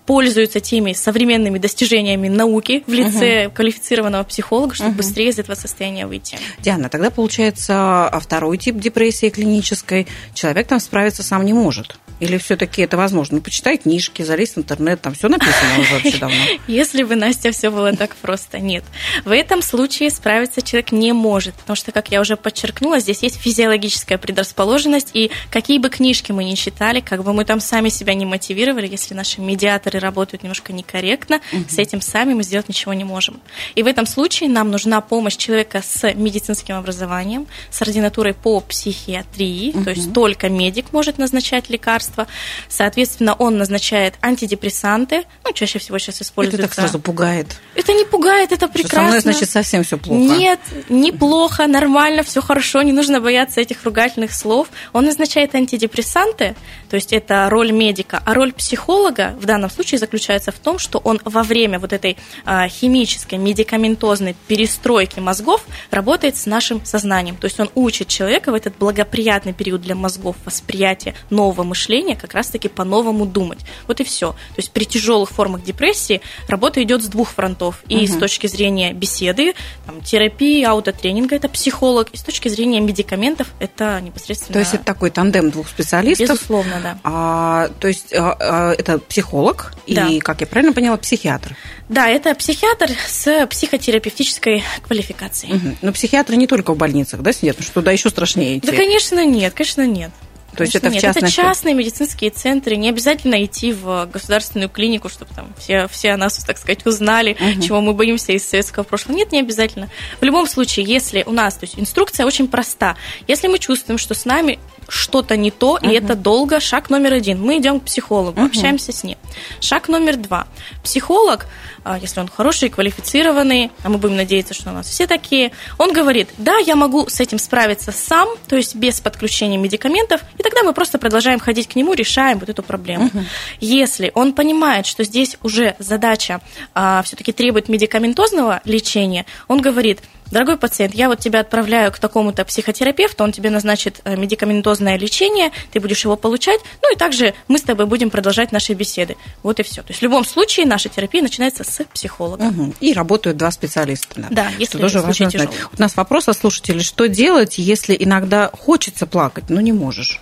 пользуется 0.08 0.58
теми 0.60 0.94
современными 0.94 1.58
достижениями 1.58 2.28
науки 2.28 2.82
в 2.86 2.92
лице 2.94 3.50
квалифицированного 3.50 4.24
психолога, 4.24 4.74
чтобы 4.74 4.92
быстрее 4.92 5.28
из 5.28 5.38
этого 5.38 5.54
состояния 5.54 6.06
выйти. 6.06 6.38
Диана, 6.60 6.88
тогда 6.88 7.10
получается 7.10 8.08
а 8.08 8.18
второй 8.18 8.56
тип 8.56 8.76
депрессии 8.76 9.28
клинической. 9.28 10.06
Человек 10.32 10.66
там 10.66 10.80
справиться 10.80 11.22
сам 11.22 11.44
не 11.44 11.52
может. 11.52 11.98
Или 12.20 12.36
все-таки 12.38 12.82
это 12.82 12.96
возможно? 12.96 13.36
Ну, 13.36 13.42
почитай 13.42 13.78
книжки, 13.78 14.22
залезь 14.22 14.54
в 14.54 14.58
интернет, 14.58 15.00
там 15.00 15.14
все 15.14 15.28
написано 15.28 15.80
уже 15.80 15.94
вообще 15.94 16.18
давно. 16.18 16.36
Если 16.66 17.02
бы, 17.02 17.14
Настя, 17.14 17.52
все 17.52 17.70
было 17.70 17.94
так 17.94 18.16
просто. 18.16 18.58
Нет. 18.58 18.84
В 19.24 19.30
этом 19.30 19.62
случае 19.62 20.10
справиться 20.10 20.62
человек 20.62 20.92
не 20.92 21.12
может, 21.12 21.54
потому 21.54 21.76
что, 21.76 21.92
как 21.92 22.10
я 22.10 22.20
уже 22.20 22.36
подчеркнула, 22.36 22.98
здесь 22.98 23.22
есть 23.22 23.36
физиологическая 23.36 24.18
предрасположенность, 24.18 25.10
и 25.14 25.30
какие 25.50 25.78
бы 25.78 25.90
книжки 25.90 26.32
мы 26.32 26.44
ни 26.44 26.54
читали, 26.54 27.00
как 27.00 27.22
бы 27.22 27.32
мы 27.32 27.44
там 27.44 27.60
сами 27.60 27.88
себя 27.88 28.14
не 28.14 28.26
мотивировали, 28.26 28.88
если 28.88 29.14
наши 29.14 29.40
медиаторы 29.40 29.98
работают 29.98 30.42
немножко 30.42 30.72
некорректно, 30.72 31.40
с 31.68 31.78
этим 31.78 32.00
сами 32.00 32.34
мы 32.34 32.42
сделать 32.42 32.68
ничего 32.68 32.92
не 32.94 33.04
можем. 33.04 33.40
И 33.74 33.82
в 33.82 33.86
этом 33.86 34.06
случае 34.06 34.48
нам 34.48 34.70
нужна 34.70 35.00
помощь 35.00 35.36
человека 35.36 35.82
с 35.82 36.12
медицинским 36.14 36.76
образованием, 36.76 37.46
с 37.70 37.80
ординатурой 37.82 38.34
по 38.34 38.60
психиатрии, 38.60 39.72
то 39.72 39.90
есть 39.90 40.12
только 40.12 40.48
медик 40.48 40.92
может 40.92 41.18
назначать 41.18 41.70
лекарства, 41.70 42.07
лекарства. 42.08 42.26
Соответственно, 42.68 43.34
он 43.34 43.58
назначает 43.58 44.14
антидепрессанты, 44.22 45.24
ну, 45.44 45.52
чаще 45.52 45.78
всего 45.78 45.98
сейчас 45.98 46.22
используется. 46.22 46.64
Это 46.64 46.68
так 46.68 46.74
сразу 46.74 46.98
пугает. 46.98 47.60
Это 47.74 47.92
не 47.92 48.04
пугает, 48.04 48.52
это 48.52 48.68
прекрасно. 48.68 48.88
Что 48.88 48.96
со 48.96 49.02
мной, 49.02 49.20
значит, 49.20 49.50
совсем 49.50 49.84
все 49.84 49.96
плохо. 49.98 50.36
Нет, 50.36 50.60
неплохо, 50.88 51.66
нормально, 51.66 52.22
все 52.22 52.40
хорошо, 52.40 52.82
не 52.82 52.92
нужно 52.92 53.20
бояться 53.20 53.60
этих 53.60 53.84
ругательных 53.84 54.32
слов. 54.32 54.68
Он 54.92 55.04
назначает 55.04 55.54
антидепрессанты, 55.54 56.54
то 56.90 56.96
есть 56.96 57.12
это 57.12 57.48
роль 57.50 57.72
медика, 57.72 58.22
а 58.24 58.34
роль 58.34 58.52
психолога 58.52 59.34
в 59.40 59.46
данном 59.46 59.70
случае 59.70 59.98
заключается 59.98 60.52
в 60.52 60.58
том, 60.58 60.78
что 60.78 60.98
он 60.98 61.20
во 61.24 61.42
время 61.42 61.78
вот 61.78 61.92
этой 61.92 62.16
а, 62.44 62.68
химической, 62.68 63.36
медикаментозной 63.36 64.36
перестройки 64.46 65.20
мозгов 65.20 65.62
работает 65.90 66.36
с 66.36 66.46
нашим 66.46 66.84
сознанием. 66.84 67.36
То 67.36 67.46
есть 67.46 67.60
он 67.60 67.70
учит 67.74 68.08
человека 68.08 68.52
в 68.52 68.54
этот 68.54 68.76
благоприятный 68.78 69.52
период 69.52 69.82
для 69.82 69.94
мозгов 69.94 70.36
восприятия 70.44 71.14
нового 71.30 71.64
мышления 71.64 71.97
как 72.16 72.34
раз-таки 72.34 72.68
по-новому 72.68 73.26
думать. 73.26 73.60
Вот 73.86 74.00
и 74.00 74.04
все. 74.04 74.32
То 74.32 74.58
есть 74.58 74.70
при 74.70 74.84
тяжелых 74.84 75.30
формах 75.30 75.62
депрессии 75.62 76.20
работа 76.48 76.82
идет 76.82 77.02
с 77.02 77.06
двух 77.06 77.30
фронтов. 77.30 77.82
И 77.88 77.96
угу. 77.98 78.06
с 78.06 78.16
точки 78.16 78.46
зрения 78.46 78.92
беседы, 78.92 79.54
там, 79.86 80.00
терапии, 80.02 80.62
аутотренинга 80.64 81.36
это 81.36 81.48
психолог, 81.48 82.10
и 82.12 82.16
с 82.16 82.22
точки 82.22 82.48
зрения 82.48 82.80
медикаментов 82.80 83.48
это 83.58 84.00
непосредственно... 84.00 84.54
То 84.54 84.58
есть 84.60 84.74
это 84.74 84.84
такой 84.84 85.10
тандем 85.10 85.50
двух 85.50 85.68
специалистов? 85.68 86.28
Безусловно, 86.28 86.80
да. 86.82 86.98
А, 87.04 87.70
то 87.80 87.88
есть 87.88 88.12
а, 88.14 88.36
а, 88.38 88.72
это 88.72 88.98
психолог 88.98 89.72
да. 89.86 90.06
и, 90.08 90.18
как 90.18 90.40
я 90.40 90.46
правильно 90.46 90.72
поняла, 90.72 90.96
психиатр? 90.96 91.56
Да, 91.88 92.08
это 92.08 92.34
психиатр 92.34 92.90
с 93.06 93.46
психотерапевтической 93.46 94.62
квалификацией. 94.82 95.56
Угу. 95.56 95.76
Но 95.82 95.92
психиатры 95.92 96.36
не 96.36 96.46
только 96.46 96.74
в 96.74 96.76
больницах, 96.76 97.22
да, 97.22 97.32
сидят? 97.32 97.62
Что 97.62 97.74
туда 97.74 97.92
еще 97.92 98.10
страшнее 98.10 98.58
идти? 98.58 98.66
Да, 98.66 98.76
конечно, 98.76 99.24
нет, 99.24 99.54
конечно, 99.54 99.86
нет. 99.86 100.10
То 100.58 100.64
есть 100.64 100.74
это 100.74 100.88
нет, 100.88 100.98
в 100.98 101.00
частных... 101.00 101.24
это 101.24 101.32
частные 101.32 101.74
медицинские 101.74 102.30
центры. 102.30 102.76
Не 102.76 102.88
обязательно 102.88 103.44
идти 103.44 103.72
в 103.72 104.08
государственную 104.12 104.68
клинику, 104.68 105.08
чтобы 105.08 105.32
там 105.34 105.54
все, 105.58 105.86
все 105.88 106.10
о 106.10 106.16
нас, 106.16 106.36
так 106.44 106.58
сказать, 106.58 106.84
узнали, 106.84 107.36
угу. 107.40 107.62
чего 107.62 107.80
мы 107.80 107.94
боимся 107.94 108.32
из 108.32 108.48
советского 108.48 108.82
прошлого. 108.82 109.16
Нет, 109.16 109.32
не 109.32 109.40
обязательно. 109.40 109.88
В 110.20 110.24
любом 110.24 110.46
случае, 110.46 110.84
если 110.86 111.22
у 111.26 111.32
нас, 111.32 111.54
то 111.54 111.64
есть 111.64 111.78
инструкция 111.78 112.26
очень 112.26 112.48
проста. 112.48 112.96
Если 113.26 113.48
мы 113.48 113.58
чувствуем, 113.58 113.98
что 113.98 114.14
с 114.14 114.24
нами 114.24 114.58
что-то 114.88 115.36
не 115.36 115.50
то, 115.50 115.72
угу. 115.72 115.86
и 115.86 115.92
это 115.92 116.14
долго, 116.14 116.60
шаг 116.60 116.90
номер 116.90 117.14
один. 117.14 117.40
Мы 117.40 117.58
идем 117.58 117.80
к 117.80 117.84
психологу, 117.84 118.40
угу. 118.40 118.48
общаемся 118.48 118.92
с 118.92 119.04
ним. 119.04 119.18
Шаг 119.60 119.88
номер 119.88 120.16
два. 120.16 120.48
Психолог 120.82 121.46
а, 121.88 121.98
если 121.98 122.20
он 122.20 122.28
хороший, 122.28 122.68
квалифицированный, 122.68 123.70
а 123.82 123.88
мы 123.88 123.96
будем 123.96 124.16
надеяться, 124.16 124.52
что 124.52 124.68
у 124.68 124.72
нас 124.74 124.86
все 124.86 125.06
такие, 125.06 125.52
он 125.78 125.94
говорит, 125.94 126.28
да, 126.36 126.58
я 126.58 126.76
могу 126.76 127.08
с 127.08 127.18
этим 127.18 127.38
справиться 127.38 127.92
сам, 127.92 128.28
то 128.46 128.56
есть 128.56 128.74
без 128.74 129.00
подключения 129.00 129.56
медикаментов, 129.56 130.20
и 130.38 130.42
тогда 130.42 130.62
мы 130.64 130.74
просто 130.74 130.98
продолжаем 130.98 131.38
ходить 131.38 131.66
к 131.66 131.76
нему, 131.76 131.94
решаем 131.94 132.40
вот 132.40 132.50
эту 132.50 132.62
проблему. 132.62 133.06
Угу. 133.06 133.24
Если 133.60 134.12
он 134.14 134.34
понимает, 134.34 134.84
что 134.84 135.02
здесь 135.02 135.38
уже 135.42 135.76
задача 135.78 136.42
а, 136.74 137.02
все-таки 137.04 137.32
требует 137.32 137.70
медикаментозного 137.70 138.60
лечения, 138.64 139.24
он 139.46 139.62
говорит, 139.62 140.00
дорогой 140.30 140.56
пациент, 140.56 140.94
я 140.94 141.08
вот 141.08 141.20
тебя 141.20 141.40
отправляю 141.40 141.92
к 141.92 141.98
такому-то 141.98 142.44
психотерапевту, 142.44 143.24
он 143.24 143.32
тебе 143.32 143.50
назначит 143.50 144.00
э, 144.04 144.16
медикаментозное 144.16 144.98
лечение, 144.98 145.50
ты 145.72 145.80
будешь 145.80 146.04
его 146.04 146.16
получать, 146.16 146.60
ну 146.82 146.92
и 146.92 146.96
также 146.96 147.34
мы 147.48 147.58
с 147.58 147.62
тобой 147.62 147.86
будем 147.86 148.10
продолжать 148.10 148.52
наши 148.52 148.72
беседы. 148.74 149.16
Вот 149.42 149.60
и 149.60 149.62
все. 149.62 149.82
То 149.82 149.88
есть 149.88 150.00
в 150.00 150.02
любом 150.02 150.24
случае 150.24 150.66
наша 150.66 150.88
терапия 150.88 151.22
начинается 151.22 151.64
с 151.64 151.84
психолога. 151.84 152.42
Угу. 152.42 152.74
И 152.80 152.92
работают 152.92 153.36
два 153.36 153.50
специалиста. 153.50 154.08
Да, 154.16 154.28
да 154.30 154.48
если 154.58 154.78
что 154.78 154.78
тоже 154.78 155.00
важно 155.00 155.30
знать. 155.30 155.50
У 155.76 155.80
нас 155.80 155.96
вопрос 155.96 156.28
от 156.28 156.36
слушателей, 156.36 156.82
что 156.82 157.08
делать, 157.08 157.58
если 157.58 157.96
иногда 157.98 158.50
хочется 158.52 159.06
плакать, 159.06 159.44
но 159.48 159.60
не 159.60 159.72
можешь? 159.72 160.20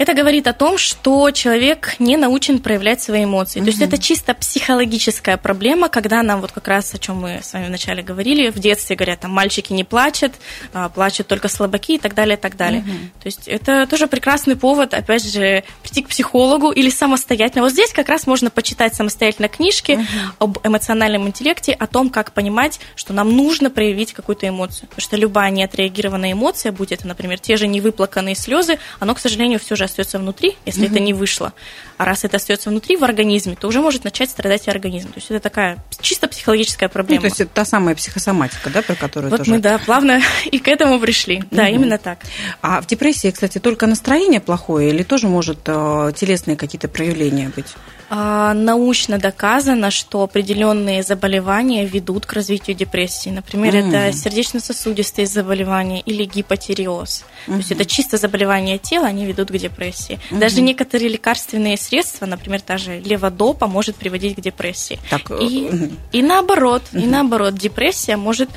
Это 0.00 0.14
говорит 0.14 0.46
о 0.46 0.54
том, 0.54 0.78
что 0.78 1.30
человек 1.30 1.96
не 1.98 2.16
научен 2.16 2.60
проявлять 2.60 3.02
свои 3.02 3.24
эмоции. 3.24 3.60
Угу. 3.60 3.66
То 3.66 3.70
есть 3.70 3.82
это 3.82 3.98
чисто 3.98 4.32
психологическая 4.32 5.36
проблема, 5.36 5.90
когда 5.90 6.22
нам 6.22 6.40
вот 6.40 6.52
как 6.52 6.68
раз, 6.68 6.94
о 6.94 6.98
чем 6.98 7.16
мы 7.16 7.40
с 7.42 7.52
вами 7.52 7.66
вначале 7.66 8.02
говорили, 8.02 8.48
в 8.48 8.58
детстве 8.58 8.96
говорят, 8.96 9.20
там, 9.20 9.30
мальчики 9.30 9.74
не 9.74 9.84
плачут, 9.84 10.32
а, 10.72 10.88
плачут 10.88 11.26
только 11.26 11.48
слабаки 11.48 11.96
и 11.96 11.98
так 11.98 12.14
далее, 12.14 12.38
и 12.38 12.40
так 12.40 12.56
далее. 12.56 12.80
Угу. 12.80 12.90
То 12.90 13.26
есть 13.26 13.46
это 13.46 13.86
тоже 13.86 14.06
прекрасный 14.06 14.56
повод, 14.56 14.94
опять 14.94 15.30
же, 15.30 15.64
прийти 15.82 16.00
к 16.00 16.08
психологу 16.08 16.70
или 16.70 16.88
самостоятельно. 16.88 17.64
Вот 17.64 17.72
здесь 17.72 17.92
как 17.92 18.08
раз 18.08 18.26
можно 18.26 18.48
почитать 18.48 18.94
самостоятельно 18.94 19.48
книжки 19.48 19.92
угу. 19.92 20.04
об 20.38 20.66
эмоциональном 20.66 21.28
интеллекте, 21.28 21.72
о 21.72 21.86
том, 21.86 22.08
как 22.08 22.32
понимать, 22.32 22.80
что 22.96 23.12
нам 23.12 23.36
нужно 23.36 23.68
проявить 23.68 24.14
какую-то 24.14 24.48
эмоцию. 24.48 24.88
Потому 24.88 25.02
что 25.02 25.16
любая 25.18 25.50
неотреагированная 25.50 26.32
эмоция, 26.32 26.72
будь 26.72 26.90
это, 26.90 27.06
например, 27.06 27.38
те 27.38 27.58
же 27.58 27.66
невыплаканные 27.66 28.34
слезы, 28.34 28.78
оно, 28.98 29.14
к 29.14 29.18
сожалению, 29.18 29.60
все 29.60 29.76
же 29.76 29.89
остается 29.90 30.18
внутри, 30.18 30.56
если 30.66 30.86
угу. 30.86 30.92
это 30.92 31.00
не 31.00 31.12
вышло. 31.12 31.52
А 31.98 32.04
раз 32.04 32.24
это 32.24 32.38
остается 32.38 32.70
внутри 32.70 32.96
в 32.96 33.04
организме, 33.04 33.56
то 33.60 33.68
уже 33.68 33.80
может 33.80 34.04
начать 34.04 34.30
страдать 34.30 34.66
и 34.66 34.70
организм. 34.70 35.08
То 35.08 35.18
есть 35.18 35.30
это 35.30 35.40
такая 35.40 35.78
чисто 36.00 36.28
психологическая 36.28 36.88
проблема. 36.88 37.22
Ну, 37.22 37.28
то 37.28 37.32
есть 37.32 37.40
это 37.40 37.50
та 37.52 37.64
самая 37.64 37.94
психосоматика, 37.94 38.70
да, 38.70 38.82
про 38.82 38.94
которую 38.94 39.30
вот 39.30 39.38
тоже... 39.38 39.50
мы, 39.50 39.58
да, 39.58 39.78
плавно 39.78 40.20
и 40.50 40.58
к 40.58 40.68
этому 40.68 40.98
пришли. 40.98 41.38
Угу. 41.38 41.46
Да, 41.50 41.68
именно 41.68 41.98
так. 41.98 42.20
А 42.62 42.80
в 42.80 42.86
депрессии, 42.86 43.30
кстати, 43.30 43.58
только 43.58 43.86
настроение 43.86 44.40
плохое 44.40 44.90
или 44.90 45.02
тоже 45.02 45.28
может 45.28 45.60
э, 45.66 46.12
телесные 46.16 46.56
какие-то 46.56 46.88
проявления 46.88 47.50
быть? 47.54 47.66
А, 48.12 48.54
научно 48.54 49.18
доказано, 49.18 49.92
что 49.92 50.24
определенные 50.24 51.04
заболевания 51.04 51.86
ведут 51.86 52.26
к 52.26 52.32
развитию 52.32 52.76
депрессии. 52.76 53.30
Например, 53.30 53.72
mm. 53.72 53.88
это 53.88 54.16
сердечно-сосудистые 54.16 55.26
заболевания 55.26 56.00
или 56.00 56.24
гипотериоз. 56.24 57.24
Mm-hmm. 57.46 57.52
То 57.52 57.56
есть 57.56 57.70
это 57.70 57.84
чисто 57.84 58.16
заболевания 58.16 58.78
тела, 58.78 59.06
они 59.06 59.26
ведут 59.26 59.52
к 59.52 59.56
депрессии. 59.56 59.79
Mm-hmm. 59.80 60.38
Даже 60.38 60.60
некоторые 60.60 61.08
лекарственные 61.08 61.76
средства, 61.76 62.26
например, 62.26 62.60
та 62.60 62.78
же 62.78 63.00
леводопа, 63.00 63.66
может 63.66 63.96
приводить 63.96 64.36
к 64.36 64.40
депрессии. 64.40 64.98
Так, 65.08 65.30
и, 65.30 65.34
mm-hmm. 65.34 65.92
и 66.12 66.22
наоборот, 66.22 66.82
mm-hmm. 66.92 67.02
и 67.02 67.06
наоборот, 67.06 67.54
депрессия 67.54 68.16
может 68.16 68.50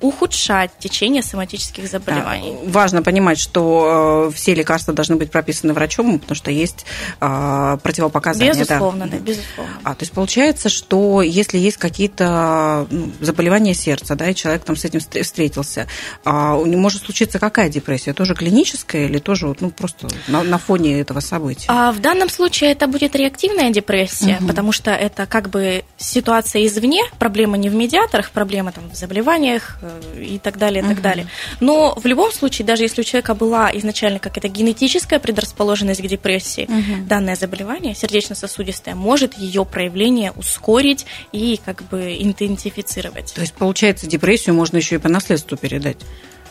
ухудшать 0.00 0.70
течение 0.78 1.22
соматических 1.22 1.88
заболеваний. 1.88 2.56
Да, 2.64 2.70
важно 2.70 3.02
понимать, 3.02 3.38
что 3.38 4.28
э, 4.30 4.34
все 4.34 4.54
лекарства 4.54 4.94
должны 4.94 5.16
быть 5.16 5.30
прописаны 5.30 5.72
врачом, 5.72 6.18
потому 6.18 6.36
что 6.36 6.50
есть 6.50 6.86
э, 7.20 7.78
противопоказания. 7.82 8.52
Безусловно, 8.52 9.06
да, 9.06 9.12
да 9.12 9.18
безусловно. 9.18 9.72
А, 9.82 9.94
то 9.94 10.02
есть 10.02 10.12
получается, 10.12 10.68
что 10.68 11.22
если 11.22 11.58
есть 11.58 11.78
какие-то 11.78 12.86
ну, 12.90 13.10
заболевания 13.20 13.74
сердца, 13.74 14.14
да, 14.14 14.30
и 14.30 14.34
человек 14.34 14.64
там 14.64 14.76
с 14.76 14.84
этим 14.84 15.00
встретился, 15.00 15.88
а 16.24 16.54
у 16.54 16.66
него 16.66 16.80
может 16.80 17.02
случиться 17.02 17.38
какая 17.38 17.68
депрессия? 17.68 18.12
Тоже 18.12 18.34
клиническая 18.34 19.06
или 19.06 19.18
тоже 19.18 19.54
ну, 19.60 19.70
просто 19.70 20.08
на, 20.28 20.42
на 20.44 20.58
фоне 20.58 21.00
этого 21.00 21.20
события? 21.20 21.66
А 21.68 21.92
в 21.92 22.00
данном 22.00 22.28
случае 22.28 22.70
это 22.70 22.86
будет 22.86 23.16
реактивная 23.16 23.70
депрессия, 23.70 24.36
угу. 24.38 24.48
потому 24.48 24.72
что 24.72 24.92
это 24.92 25.26
как 25.26 25.50
бы 25.50 25.84
ситуация 25.96 26.66
извне, 26.66 27.02
проблема 27.18 27.56
не 27.56 27.68
в 27.68 27.74
медиаторах, 27.74 28.30
проблема 28.30 28.72
там 28.72 28.90
в 28.90 28.94
заболеваниях, 28.94 29.78
и 30.16 30.38
так 30.38 30.58
далее, 30.58 30.82
и 30.82 30.86
так 30.86 30.98
uh-huh. 30.98 31.02
далее. 31.02 31.26
Но 31.60 31.94
в 31.94 32.06
любом 32.06 32.32
случае, 32.32 32.66
даже 32.66 32.84
если 32.84 33.00
у 33.00 33.04
человека 33.04 33.34
была 33.34 33.70
изначально 33.74 34.18
какая-то 34.18 34.48
генетическая 34.48 35.18
предрасположенность 35.18 36.02
к 36.02 36.06
депрессии, 36.06 36.64
uh-huh. 36.64 37.06
данное 37.06 37.36
заболевание, 37.36 37.94
сердечно-сосудистое, 37.94 38.94
может 38.94 39.34
ее 39.34 39.64
проявление 39.64 40.32
ускорить 40.32 41.06
и 41.32 41.60
как 41.64 41.82
бы 41.88 42.16
интенсифицировать. 42.18 43.32
То 43.34 43.40
есть, 43.40 43.54
получается, 43.54 44.06
депрессию 44.06 44.54
можно 44.54 44.76
еще 44.76 44.96
и 44.96 44.98
по 44.98 45.08
наследству 45.08 45.56
передать? 45.56 45.98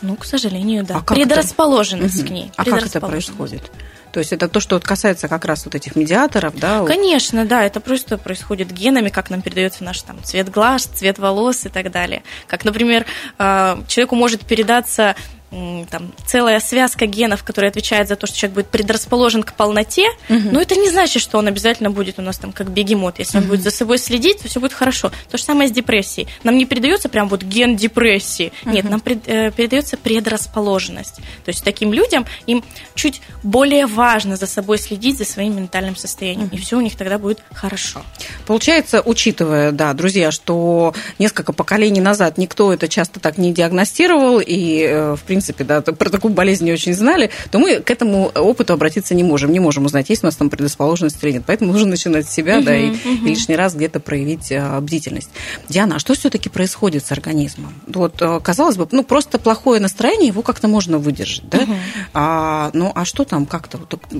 Ну, 0.02 0.16
к 0.16 0.24
сожалению, 0.24 0.84
да. 0.84 0.96
А 0.96 1.14
Предрасположенность 1.14 2.20
это? 2.20 2.26
к 2.26 2.30
ней. 2.30 2.52
А 2.56 2.64
как 2.64 2.86
это 2.86 3.00
происходит? 3.00 3.70
То 4.12 4.20
есть 4.20 4.32
это 4.32 4.48
то, 4.48 4.60
что 4.60 4.78
касается 4.80 5.28
как 5.28 5.44
раз 5.44 5.64
вот 5.64 5.74
этих 5.74 5.96
медиаторов, 5.96 6.58
да? 6.58 6.84
Конечно, 6.84 7.44
да, 7.44 7.64
это 7.64 7.80
просто 7.80 8.18
происходит 8.18 8.70
генами, 8.72 9.08
как 9.08 9.30
нам 9.30 9.42
передается 9.42 9.84
наш 9.84 10.00
там 10.02 10.22
цвет 10.22 10.50
глаз, 10.50 10.84
цвет 10.84 11.18
волос 11.18 11.66
и 11.66 11.68
так 11.68 11.90
далее. 11.90 12.22
Как, 12.46 12.64
например, 12.64 13.06
э, 13.38 13.82
человеку 13.86 14.16
может 14.16 14.44
передаться 14.46 15.14
там, 15.50 16.12
целая 16.26 16.60
связка 16.60 17.06
генов, 17.06 17.42
которая 17.42 17.70
отвечает 17.70 18.08
за 18.08 18.16
то, 18.16 18.26
что 18.26 18.36
человек 18.36 18.54
будет 18.54 18.66
предрасположен 18.68 19.42
к 19.42 19.54
полноте, 19.54 20.06
угу. 20.28 20.50
но 20.52 20.60
это 20.60 20.76
не 20.76 20.90
значит, 20.90 21.22
что 21.22 21.38
он 21.38 21.46
обязательно 21.46 21.90
будет 21.90 22.18
у 22.18 22.22
нас 22.22 22.38
там 22.38 22.52
как 22.52 22.70
бегемот. 22.70 23.18
Если 23.18 23.38
угу. 23.38 23.44
он 23.44 23.50
будет 23.50 23.62
за 23.62 23.70
собой 23.70 23.98
следить, 23.98 24.42
то 24.42 24.48
все 24.48 24.60
будет 24.60 24.74
хорошо. 24.74 25.10
То 25.30 25.38
же 25.38 25.44
самое 25.44 25.68
с 25.68 25.72
депрессией. 25.72 26.28
Нам 26.44 26.58
не 26.58 26.66
передается 26.66 27.08
прям 27.08 27.28
вот 27.28 27.42
ген 27.42 27.76
депрессии. 27.76 28.52
Угу. 28.64 28.74
Нет, 28.74 28.90
нам 28.90 29.00
пред, 29.00 29.26
э, 29.26 29.50
передается 29.50 29.96
предрасположенность. 29.96 31.16
То 31.16 31.48
есть 31.48 31.64
таким 31.64 31.92
людям 31.94 32.26
им 32.46 32.62
чуть 32.94 33.22
более 33.42 33.86
важно 33.86 34.36
за 34.36 34.46
собой 34.46 34.78
следить, 34.78 35.16
за 35.16 35.24
своим 35.24 35.56
ментальным 35.56 35.96
состоянием. 35.96 36.48
Угу. 36.48 36.56
И 36.56 36.60
все 36.60 36.76
у 36.76 36.80
них 36.80 36.96
тогда 36.96 37.18
будет 37.18 37.42
хорошо. 37.54 38.02
Получается, 38.46 39.00
учитывая, 39.00 39.72
да, 39.72 39.94
друзья, 39.94 40.30
что 40.30 40.94
несколько 41.18 41.54
поколений 41.54 42.02
назад 42.02 42.36
никто 42.36 42.72
это 42.72 42.86
часто 42.86 43.18
так 43.18 43.38
не 43.38 43.52
диагностировал, 43.52 44.40
и, 44.40 44.82
э, 44.82 45.16
в 45.16 45.22
принципе, 45.22 45.37
принципе, 45.38 45.62
да, 45.62 45.82
про 45.82 46.10
такую 46.10 46.34
болезнь 46.34 46.64
не 46.64 46.72
очень 46.72 46.94
знали, 46.94 47.30
то 47.52 47.60
мы 47.60 47.80
к 47.80 47.90
этому 47.90 48.26
опыту 48.26 48.72
обратиться 48.72 49.14
не 49.14 49.22
можем. 49.22 49.52
Не 49.52 49.60
можем 49.60 49.84
узнать, 49.84 50.10
есть 50.10 50.24
у 50.24 50.26
нас 50.26 50.34
там 50.34 50.50
предрасположенность 50.50 51.22
или 51.22 51.32
нет. 51.32 51.44
Поэтому 51.46 51.72
нужно 51.72 51.90
начинать 51.90 52.28
с 52.28 52.32
себя, 52.32 52.58
uh-huh, 52.58 52.64
да, 52.64 52.76
и, 52.76 52.90
uh-huh. 52.90 53.24
и 53.24 53.28
лишний 53.28 53.54
раз 53.54 53.74
где-то 53.74 54.00
проявить 54.00 54.50
а, 54.50 54.80
бдительность. 54.80 55.30
Диана, 55.68 55.96
а 55.96 55.98
что 56.00 56.14
все-таки 56.14 56.48
происходит 56.48 57.06
с 57.06 57.12
организмом? 57.12 57.72
Вот, 57.86 58.20
а, 58.20 58.40
казалось 58.40 58.76
бы, 58.76 58.88
ну, 58.90 59.04
просто 59.04 59.38
плохое 59.38 59.80
настроение, 59.80 60.28
его 60.28 60.42
как-то 60.42 60.66
можно 60.66 60.98
выдержать, 60.98 61.48
да? 61.48 61.58
Uh-huh. 61.58 61.76
А, 62.14 62.70
ну, 62.72 62.90
а 62.94 63.04
что 63.04 63.24
там 63.24 63.46
как-то? 63.46 63.78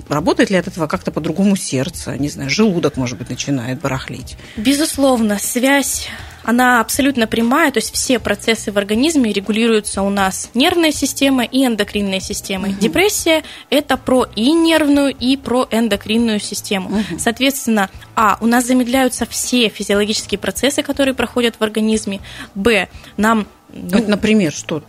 Работает 0.09 0.51
ли 0.51 0.57
от 0.57 0.69
этого 0.69 0.87
как-то 0.87 1.11
по-другому 1.11 1.57
сердце? 1.57 2.17
Не 2.17 2.29
знаю, 2.29 2.49
желудок, 2.49 2.97
может 2.97 3.19
быть, 3.19 3.29
начинает 3.29 3.81
барахлить? 3.81 4.37
Безусловно, 4.57 5.39
связь 5.41 6.09
она 6.49 6.81
абсолютно 6.81 7.27
прямая, 7.27 7.71
то 7.71 7.77
есть 7.77 7.93
все 7.93 8.19
процессы 8.19 8.73
в 8.73 8.79
организме 8.79 9.35
регулируются 9.35 10.01
у 10.01 10.09
нас 10.09 10.49
нервной 10.55 10.93
системой 10.93 11.47
и 11.47 11.67
эндокринной 11.67 12.23
системой. 12.23 12.71
Угу. 12.71 12.81
Депрессия– 12.81 13.43
это 13.71 13.99
про 13.99 14.27
и 14.35 14.53
нервную, 14.55 15.15
и 15.15 15.37
про 15.37 15.69
эндокринную 15.71 16.41
систему. 16.41 16.89
Угу. 16.89 17.19
Соответственно, 17.19 17.91
а, 18.15 18.39
у 18.41 18.47
нас 18.47 18.67
замедляются 18.67 19.27
все 19.27 19.69
физиологические 19.69 20.39
процессы, 20.39 20.83
которые 20.83 21.13
проходят 21.13 21.57
в 21.59 21.63
организме, 21.63 22.21
б, 22.55 22.89
нам 23.19 23.47
ну, 23.71 24.03
например, 24.09 24.51
что? 24.51 24.83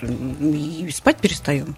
Спать 0.94 1.18
перестаем? 1.18 1.76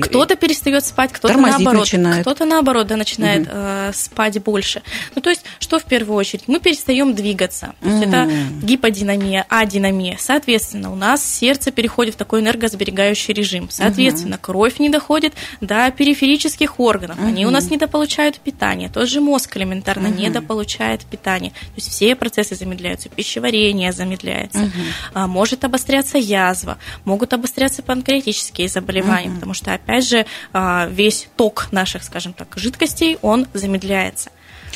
Кто-то 0.00 0.36
перестает 0.36 0.84
спать, 0.84 1.12
кто-то 1.12 1.36
наоборот. 1.36 1.80
Начинает. 1.80 2.22
Кто-то 2.22 2.44
наоборот 2.44 2.86
да, 2.86 2.96
начинает 2.96 3.42
угу. 3.42 3.50
э, 3.52 3.92
спать 3.94 4.42
больше. 4.42 4.82
Ну, 5.14 5.22
то 5.22 5.30
есть, 5.30 5.42
что 5.58 5.78
в 5.78 5.84
первую 5.84 6.16
очередь? 6.16 6.44
Мы 6.46 6.60
перестаем 6.60 7.14
двигаться. 7.14 7.74
То 7.80 7.88
есть, 7.88 8.02
это 8.02 8.28
гиподинамия, 8.62 9.46
адинамия. 9.48 10.16
Соответственно, 10.18 10.92
у 10.92 10.94
нас 10.94 11.24
сердце 11.24 11.70
переходит 11.70 12.14
в 12.14 12.18
такой 12.18 12.40
энергосберегающий 12.40 13.34
режим. 13.34 13.68
Соответственно, 13.70 14.36
угу. 14.36 14.42
кровь 14.42 14.78
не 14.78 14.88
доходит 14.88 15.34
до 15.60 15.90
периферических 15.90 16.80
органов. 16.80 17.18
Угу. 17.18 17.26
Они 17.26 17.46
у 17.46 17.50
нас 17.50 17.70
недополучают 17.70 18.38
питание. 18.40 18.88
Тот 18.88 19.08
же 19.08 19.20
мозг 19.20 19.56
элементарно 19.56 20.08
угу. 20.08 20.20
недополучает 20.20 21.02
питание. 21.02 21.50
То 21.50 21.76
есть, 21.76 21.90
все 21.90 22.14
процессы 22.16 22.54
замедляются. 22.54 23.08
Пищеварение 23.08 23.92
замедляется. 23.92 24.60
Угу. 24.60 24.70
А, 25.14 25.26
может 25.26 25.64
обостряться 25.64 26.18
язва. 26.18 26.78
Могут 27.04 27.32
обостряться 27.32 27.82
панкреатические 27.82 28.68
заболевания. 28.68 29.28
Угу. 29.28 29.34
Потому 29.36 29.54
что, 29.54 29.75
опять 29.76 30.08
же, 30.08 30.26
а, 30.52 30.86
весь 30.90 31.28
ток 31.36 31.68
наших, 31.72 32.02
скажем 32.02 32.32
так, 32.32 32.48
жидкостей, 32.56 33.18
он 33.22 33.46
замедляется. 33.54 34.30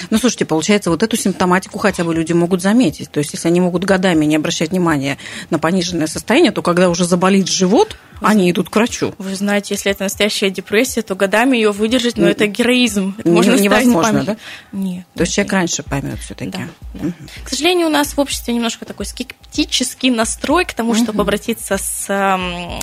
Ну, 0.08 0.18
слушайте, 0.18 0.44
получается, 0.44 0.90
вот 0.90 1.02
эту 1.02 1.16
симптоматику 1.16 1.78
хотя 1.78 2.04
бы 2.04 2.14
люди 2.14 2.32
могут 2.32 2.62
заметить. 2.62 3.10
То 3.10 3.18
есть, 3.18 3.32
если 3.32 3.48
они 3.48 3.60
могут 3.60 3.84
годами 3.84 4.24
не 4.24 4.36
обращать 4.36 4.70
внимания 4.70 5.18
на 5.50 5.58
пониженное 5.58 6.06
состояние, 6.06 6.52
то 6.52 6.62
когда 6.62 6.88
уже 6.88 7.04
заболит 7.04 7.48
живот, 7.48 7.96
они 8.20 8.50
идут 8.50 8.68
к 8.68 8.76
врачу. 8.76 9.14
Вы 9.18 9.34
знаете, 9.34 9.74
если 9.74 9.90
это 9.90 10.04
настоящая 10.04 10.50
депрессия, 10.50 11.02
то 11.02 11.14
годами 11.14 11.56
ее 11.56 11.72
выдержать, 11.72 12.16
но 12.16 12.24
ну, 12.24 12.28
это 12.28 12.46
героизм. 12.46 13.14
Это 13.18 13.28
можно 13.28 13.54
невозможно, 13.56 14.24
да? 14.24 14.36
Нет. 14.72 15.06
То 15.14 15.22
есть 15.22 15.34
человек 15.34 15.52
раньше 15.52 15.82
поймет 15.82 16.18
все-таки. 16.20 16.50
Да, 16.50 16.68
да. 16.94 17.06
Угу. 17.06 17.14
К 17.44 17.48
сожалению, 17.48 17.86
у 17.86 17.90
нас 17.90 18.12
в 18.14 18.20
обществе 18.20 18.54
немножко 18.54 18.84
такой 18.84 19.06
скептический 19.06 20.10
настрой 20.10 20.64
к 20.64 20.74
тому, 20.74 20.94
чтобы 20.94 21.12
угу. 21.12 21.22
обратиться 21.22 21.78
с 21.78 22.04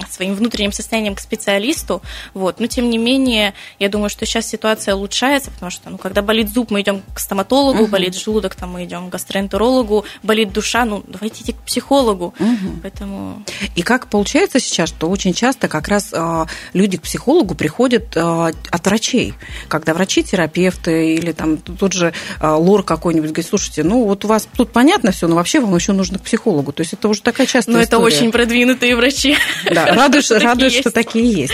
своим 0.09 0.35
внутренним 0.35 0.71
состоянием 0.71 1.15
к 1.15 1.19
специалисту. 1.19 2.01
Вот. 2.33 2.59
Но 2.59 2.67
тем 2.67 2.89
не 2.89 2.97
менее, 2.97 3.53
я 3.79 3.89
думаю, 3.89 4.09
что 4.09 4.25
сейчас 4.25 4.47
ситуация 4.47 4.95
улучшается, 4.95 5.51
потому 5.51 5.69
что, 5.69 5.89
ну, 5.89 5.97
когда 5.97 6.21
болит 6.21 6.49
зуб, 6.49 6.71
мы 6.71 6.81
идем 6.81 7.03
к 7.13 7.19
стоматологу, 7.19 7.83
угу. 7.83 7.91
болит 7.91 8.15
желудок, 8.15 8.55
там 8.55 8.71
мы 8.71 8.85
идем 8.85 9.07
к 9.07 9.11
гастроэнтерологу, 9.11 10.05
болит 10.23 10.53
душа, 10.53 10.85
ну, 10.85 11.03
давайте 11.07 11.43
идти 11.43 11.53
к 11.53 11.57
психологу. 11.57 12.33
Угу. 12.39 12.79
Поэтому... 12.83 13.43
И 13.75 13.81
как 13.81 14.07
получается 14.07 14.59
сейчас, 14.59 14.89
что 14.89 15.09
очень 15.09 15.33
часто 15.33 15.67
как 15.67 15.87
раз 15.87 16.13
а, 16.13 16.47
люди 16.73 16.97
к 16.97 17.03
психологу 17.03 17.55
приходят 17.55 18.15
а, 18.15 18.51
от 18.69 18.85
врачей, 18.85 19.33
когда 19.67 19.93
врачи-терапевты 19.93 21.15
или 21.15 21.31
там 21.31 21.57
тут 21.57 21.93
же 21.93 22.13
а, 22.39 22.55
лор 22.57 22.83
какой-нибудь 22.83 23.29
говорит, 23.29 23.47
слушайте, 23.47 23.83
ну 23.83 24.03
вот 24.03 24.25
у 24.25 24.27
вас 24.27 24.47
тут 24.55 24.71
понятно 24.71 25.11
все, 25.11 25.27
но 25.27 25.35
вообще 25.35 25.59
вам 25.59 25.75
еще 25.75 25.93
нужно 25.93 26.19
к 26.19 26.23
психологу. 26.23 26.71
То 26.71 26.81
есть 26.81 26.93
это 26.93 27.07
уже 27.07 27.21
такая 27.21 27.47
частая 27.47 27.75
Но 27.75 27.83
история. 27.83 28.07
это 28.07 28.15
очень 28.15 28.31
продвинутые 28.31 28.95
врачи. 28.95 29.35
Да, 29.71 29.85
радуешь, 29.95 30.31
радуешь 30.31 30.73
что 30.73 30.91
такие 30.91 31.31
есть. 31.31 31.53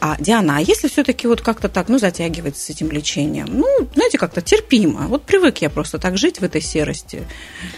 А, 0.00 0.16
Диана, 0.18 0.58
а 0.58 0.60
если 0.60 0.88
все-таки 0.88 1.26
вот 1.26 1.40
как-то 1.40 1.68
так, 1.68 1.88
ну, 1.88 1.98
затягивается 1.98 2.62
с 2.62 2.70
этим 2.70 2.90
лечением, 2.90 3.46
ну, 3.50 3.66
знаете, 3.94 4.18
как-то 4.18 4.40
терпимо. 4.80 5.06
Вот 5.08 5.22
привык 5.22 5.58
я 5.58 5.70
просто 5.70 5.98
так 5.98 6.18
жить 6.18 6.40
в 6.40 6.42
этой 6.42 6.60
серости. 6.60 7.26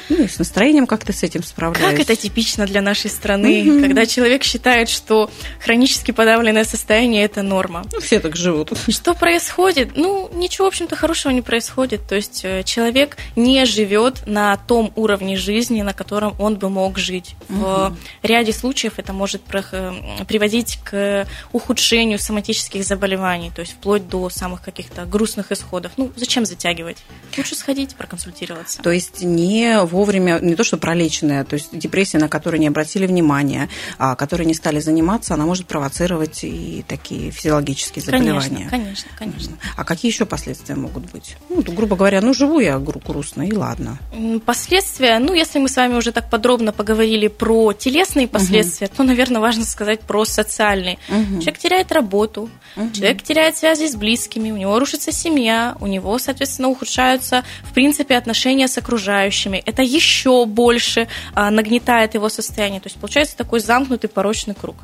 Ну, 0.08 0.24
и 0.24 0.28
с 0.28 0.38
настроением 0.38 0.86
как-то 0.86 1.12
с 1.12 1.22
этим 1.22 1.42
справляюсь. 1.42 1.90
Как 1.90 2.00
это 2.00 2.16
типично 2.16 2.66
для 2.66 2.82
нашей 2.82 3.10
страны, 3.10 3.80
когда 3.80 4.06
человек 4.06 4.42
считает, 4.44 4.88
что 4.88 5.30
хронически 5.60 6.10
подавленное 6.10 6.64
состояние– 6.64 7.24
это 7.24 7.42
норма. 7.42 7.84
Ну, 7.92 8.00
все 8.00 8.20
так 8.20 8.36
живут. 8.36 8.72
Что 8.88 9.14
происходит? 9.14 9.96
Ну, 9.96 10.30
ничего, 10.34 10.66
в 10.66 10.68
общем-то, 10.68 10.96
хорошего 10.96 11.32
не 11.32 11.42
происходит. 11.42 12.06
То 12.08 12.14
есть 12.14 12.40
э, 12.44 12.62
человек 12.64 13.16
не 13.36 13.64
живет 13.64 14.26
на 14.26 14.56
том 14.56 14.92
уровне 14.96 15.36
жизни, 15.36 15.82
на 15.82 15.92
котором 15.92 16.34
он 16.38 16.56
бы 16.56 16.68
мог 16.68 16.98
жить. 16.98 17.34
Угу. 17.48 17.58
В 17.58 17.96
ряде 18.22 18.52
случаев 18.52 18.94
это 18.96 19.12
может 19.12 19.42
э, 19.52 19.92
приводить 20.28 20.78
к 20.84 21.26
ухудшению 21.52 22.18
соматических 22.18 22.84
заболеваний, 22.84 23.50
то 23.54 23.60
есть 23.60 23.72
вплоть 23.72 24.08
до 24.08 24.28
самых 24.30 24.62
каких-то 24.62 25.04
грустных 25.04 25.52
исходов. 25.52 25.92
Ну, 25.96 26.12
зачем 26.16 26.44
затягивать? 26.44 26.91
Лучше 27.36 27.54
сходить, 27.54 27.94
проконсультироваться. 27.94 28.82
То 28.82 28.90
есть 28.90 29.22
не 29.22 29.80
вовремя, 29.84 30.38
не 30.40 30.54
то, 30.54 30.64
что 30.64 30.76
пролеченная, 30.76 31.44
то 31.44 31.54
есть 31.54 31.76
депрессия, 31.76 32.18
на 32.18 32.28
которую 32.28 32.60
не 32.60 32.68
обратили 32.68 33.06
внимания, 33.06 33.68
а 33.98 34.16
которые 34.16 34.46
не 34.46 34.54
стали 34.54 34.80
заниматься, 34.80 35.34
она 35.34 35.46
может 35.46 35.66
провоцировать 35.66 36.44
и 36.44 36.84
такие 36.86 37.30
физиологические 37.30 38.04
заболевания. 38.04 38.68
Конечно, 38.68 38.70
конечно, 38.70 39.10
конечно. 39.18 39.56
А 39.76 39.84
какие 39.84 40.10
еще 40.10 40.26
последствия 40.26 40.74
могут 40.74 41.10
быть? 41.10 41.36
Ну, 41.48 41.62
грубо 41.62 41.96
говоря, 41.96 42.20
ну, 42.20 42.34
живу 42.34 42.60
я 42.60 42.78
грустно, 42.78 43.42
и 43.42 43.52
ладно. 43.52 43.98
Последствия, 44.44 45.18
ну, 45.18 45.32
если 45.32 45.58
мы 45.58 45.68
с 45.68 45.76
вами 45.76 45.94
уже 45.94 46.12
так 46.12 46.30
подробно 46.30 46.72
поговорили 46.72 47.28
про 47.28 47.72
телесные 47.72 48.28
последствия, 48.28 48.88
угу. 48.88 48.96
то, 48.98 49.02
наверное, 49.04 49.40
важно 49.40 49.64
сказать 49.64 50.00
про 50.00 50.24
социальные. 50.24 50.98
Угу. 51.08 51.40
Человек 51.40 51.58
теряет 51.58 51.92
работу, 51.92 52.50
угу. 52.76 52.90
человек 52.92 53.22
теряет 53.22 53.56
связи 53.56 53.88
с 53.88 53.96
близкими, 53.96 54.50
у 54.50 54.56
него 54.56 54.78
рушится 54.78 55.12
семья, 55.12 55.76
у 55.80 55.86
него, 55.86 56.18
соответственно, 56.18 56.68
ухудшаются, 56.82 57.44
в 57.62 57.72
принципе, 57.72 58.16
отношения 58.16 58.68
с 58.68 58.76
окружающими. 58.78 59.62
Это 59.64 59.82
еще 59.82 60.46
больше 60.46 61.08
а, 61.34 61.50
нагнетает 61.50 62.14
его 62.14 62.28
состояние. 62.28 62.80
То 62.80 62.88
есть 62.88 62.98
получается 62.98 63.36
такой 63.36 63.60
замкнутый 63.60 64.10
порочный 64.10 64.54
круг. 64.54 64.76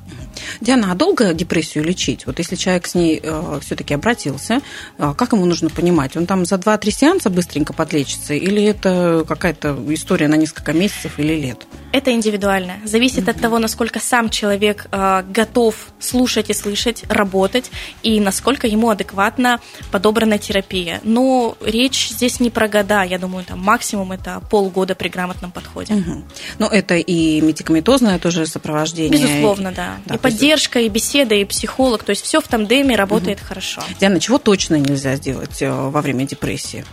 Диана, 0.61 0.92
а 0.92 0.94
долго 0.94 1.34
депрессию 1.34 1.84
лечить? 1.84 2.26
Вот 2.26 2.38
если 2.38 2.56
человек 2.56 2.87
с 2.87 2.94
ней 2.94 3.20
э, 3.22 3.61
все-таки 3.61 3.94
обратился, 3.94 4.61
э, 4.98 5.14
как 5.16 5.32
ему 5.32 5.44
нужно 5.44 5.68
понимать? 5.70 6.16
Он 6.16 6.26
там 6.26 6.44
за 6.44 6.56
2-3 6.56 6.90
сеанса 6.90 7.30
быстренько 7.30 7.72
подлечится 7.72 8.34
или 8.34 8.62
это 8.62 9.24
какая-то 9.26 9.76
история 9.88 10.28
на 10.28 10.37
несколько 10.37 10.72
месяцев 10.72 11.18
или 11.18 11.34
лет? 11.34 11.66
Это 11.92 12.12
индивидуально. 12.12 12.74
Зависит 12.84 13.24
mm-hmm. 13.24 13.30
от 13.30 13.40
того, 13.40 13.58
насколько 13.58 14.00
сам 14.00 14.30
человек 14.30 14.87
э, 14.92 15.24
готов 15.28 15.74
слушать 15.98 16.50
и 16.50 16.54
слышать, 16.54 17.04
работать, 17.08 17.70
и 18.02 18.20
насколько 18.20 18.66
ему 18.66 18.90
адекватно 18.90 19.61
подобрана 19.90 20.38
терапия. 20.38 21.00
Но 21.02 21.56
речь 21.64 21.88
здесь 21.94 22.40
не 22.40 22.51
про 22.51 22.68
года, 22.68 23.03
я 23.03 23.18
думаю, 23.18 23.44
там 23.44 23.59
максимум 23.61 24.12
это 24.12 24.42
полгода 24.51 24.94
при 24.94 25.09
грамотном 25.09 25.51
подходе. 25.51 25.94
Mm-hmm. 25.94 26.22
Но 26.59 26.66
это 26.66 26.96
и 26.96 27.40
медикаментозное 27.40 28.18
тоже 28.18 28.46
сопровождение. 28.46 29.11
Безусловно, 29.11 29.72
да. 29.72 29.96
да 30.07 30.14
и 30.16 30.18
поддержка, 30.18 30.81
и 30.81 30.88
беседа, 30.88 31.35
и 31.35 31.44
психолог, 31.44 32.05
то 32.05 32.11
есть 32.11 32.24
все 32.24 32.40
в 32.40 32.48
тандеме 32.48 32.96
работает 32.96 33.38
mm-hmm. 33.38 33.44
хорошо. 33.44 33.83
Диана, 34.01 34.20
чего 34.20 34.38
точно 34.38 34.77
нельзя 34.77 35.16
сделать 35.16 35.62
э, 35.62 35.70
во 35.70 36.01
время 36.01 36.27
депрессии? 36.27 36.85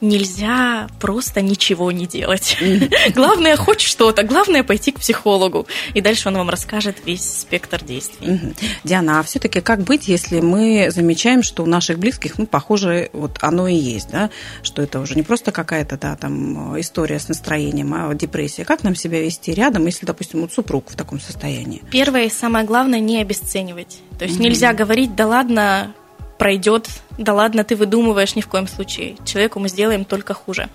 Нельзя 0.00 0.88
просто 1.00 1.40
ничего 1.40 1.92
не 1.92 2.06
делать. 2.06 2.56
Главное 3.14 3.56
хоть 3.56 3.80
что-то, 3.80 4.22
главное 4.22 4.62
пойти 4.62 4.92
к 4.92 5.00
психологу, 5.00 5.66
и 5.94 6.00
дальше 6.00 6.28
он 6.28 6.36
вам 6.36 6.50
расскажет 6.50 6.98
весь 7.04 7.40
спектр 7.40 7.82
действий. 7.84 8.54
Диана, 8.84 9.20
а 9.20 9.22
все-таки 9.22 9.60
как 9.60 9.80
быть, 9.80 10.08
если 10.08 10.40
мы 10.40 10.90
замечаем, 10.90 11.42
что 11.42 11.62
у 11.62 11.66
наших 11.66 11.98
близких, 11.98 12.38
ну, 12.38 12.46
похоже, 12.46 13.10
вот 13.12 13.38
оно 13.40 13.68
и 13.68 13.74
есть, 13.74 14.10
да, 14.10 14.30
что 14.62 14.82
это 14.82 15.00
уже 15.00 15.14
не 15.14 15.22
просто 15.22 15.52
какая-то, 15.52 15.96
да, 15.96 16.16
там 16.16 16.78
история 16.80 17.18
с 17.18 17.28
настроением, 17.28 17.94
а 17.94 18.14
депрессия. 18.14 18.64
Как 18.64 18.82
нам 18.82 18.94
себя 18.94 19.20
вести 19.20 19.52
рядом, 19.52 19.86
если, 19.86 20.06
допустим, 20.06 20.40
вот 20.42 20.52
супруг 20.52 20.90
в 20.90 20.96
таком 20.96 21.20
состоянии? 21.20 21.82
Первое 21.90 22.24
и 22.24 22.30
самое 22.30 22.64
главное 22.64 23.00
не 23.00 23.20
обесценивать. 23.20 24.00
То 24.18 24.24
есть 24.24 24.38
mm-hmm. 24.38 24.42
нельзя 24.42 24.72
говорить, 24.72 25.14
да 25.14 25.26
ладно, 25.26 25.94
пройдет 26.38 26.88
да 27.18 27.32
ладно, 27.32 27.64
ты 27.64 27.76
выдумываешь 27.76 28.34
ни 28.36 28.40
в 28.40 28.48
коем 28.48 28.68
случае. 28.68 29.16
Человеку 29.24 29.58
мы 29.58 29.68
сделаем 29.68 30.04
только 30.04 30.34
хуже. 30.34 30.68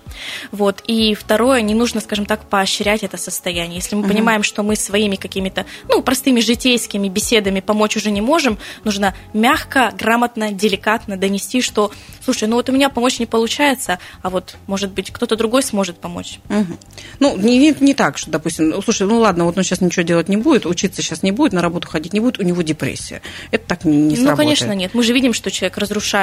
Вот. 0.50 0.82
И 0.86 1.14
второе, 1.14 1.60
не 1.62 1.74
нужно, 1.74 2.00
скажем 2.00 2.26
так, 2.26 2.48
поощрять 2.48 3.02
это 3.02 3.16
состояние. 3.16 3.76
Если 3.76 3.94
мы 3.94 4.02
угу. 4.02 4.10
понимаем, 4.10 4.42
что 4.42 4.62
мы 4.62 4.76
своими 4.76 5.16
какими-то, 5.16 5.66
ну, 5.88 6.02
простыми 6.02 6.40
житейскими 6.40 7.08
беседами 7.08 7.60
помочь 7.60 7.96
уже 7.96 8.10
не 8.10 8.20
можем, 8.20 8.58
нужно 8.84 9.14
мягко, 9.32 9.92
грамотно, 9.96 10.52
деликатно 10.52 11.16
донести, 11.16 11.60
что, 11.60 11.92
слушай, 12.24 12.48
ну 12.48 12.56
вот 12.56 12.68
у 12.68 12.72
меня 12.72 12.88
помочь 12.88 13.18
не 13.18 13.26
получается, 13.26 13.98
а 14.22 14.30
вот, 14.30 14.56
может 14.66 14.90
быть, 14.92 15.10
кто-то 15.10 15.36
другой 15.36 15.62
сможет 15.62 15.98
помочь. 15.98 16.38
Угу. 16.48 16.78
Ну, 17.20 17.36
не, 17.36 17.74
не, 17.78 17.94
так, 17.94 18.18
что, 18.18 18.30
допустим, 18.30 18.70
ну, 18.70 18.82
слушай, 18.82 19.06
ну 19.06 19.18
ладно, 19.18 19.44
вот 19.44 19.56
он 19.56 19.64
сейчас 19.64 19.80
ничего 19.80 20.02
делать 20.02 20.28
не 20.28 20.36
будет, 20.36 20.66
учиться 20.66 21.02
сейчас 21.02 21.22
не 21.22 21.32
будет, 21.32 21.52
на 21.52 21.62
работу 21.62 21.88
ходить 21.88 22.12
не 22.12 22.20
будет, 22.20 22.38
у 22.38 22.42
него 22.42 22.62
депрессия. 22.62 23.22
Это 23.50 23.66
так 23.66 23.84
не, 23.84 23.96
не 23.96 24.16
сработает. 24.16 24.30
Ну, 24.30 24.36
конечно, 24.36 24.72
нет. 24.74 24.94
Мы 24.94 25.02
же 25.02 25.12
видим, 25.12 25.32
что 25.32 25.50
человек 25.50 25.78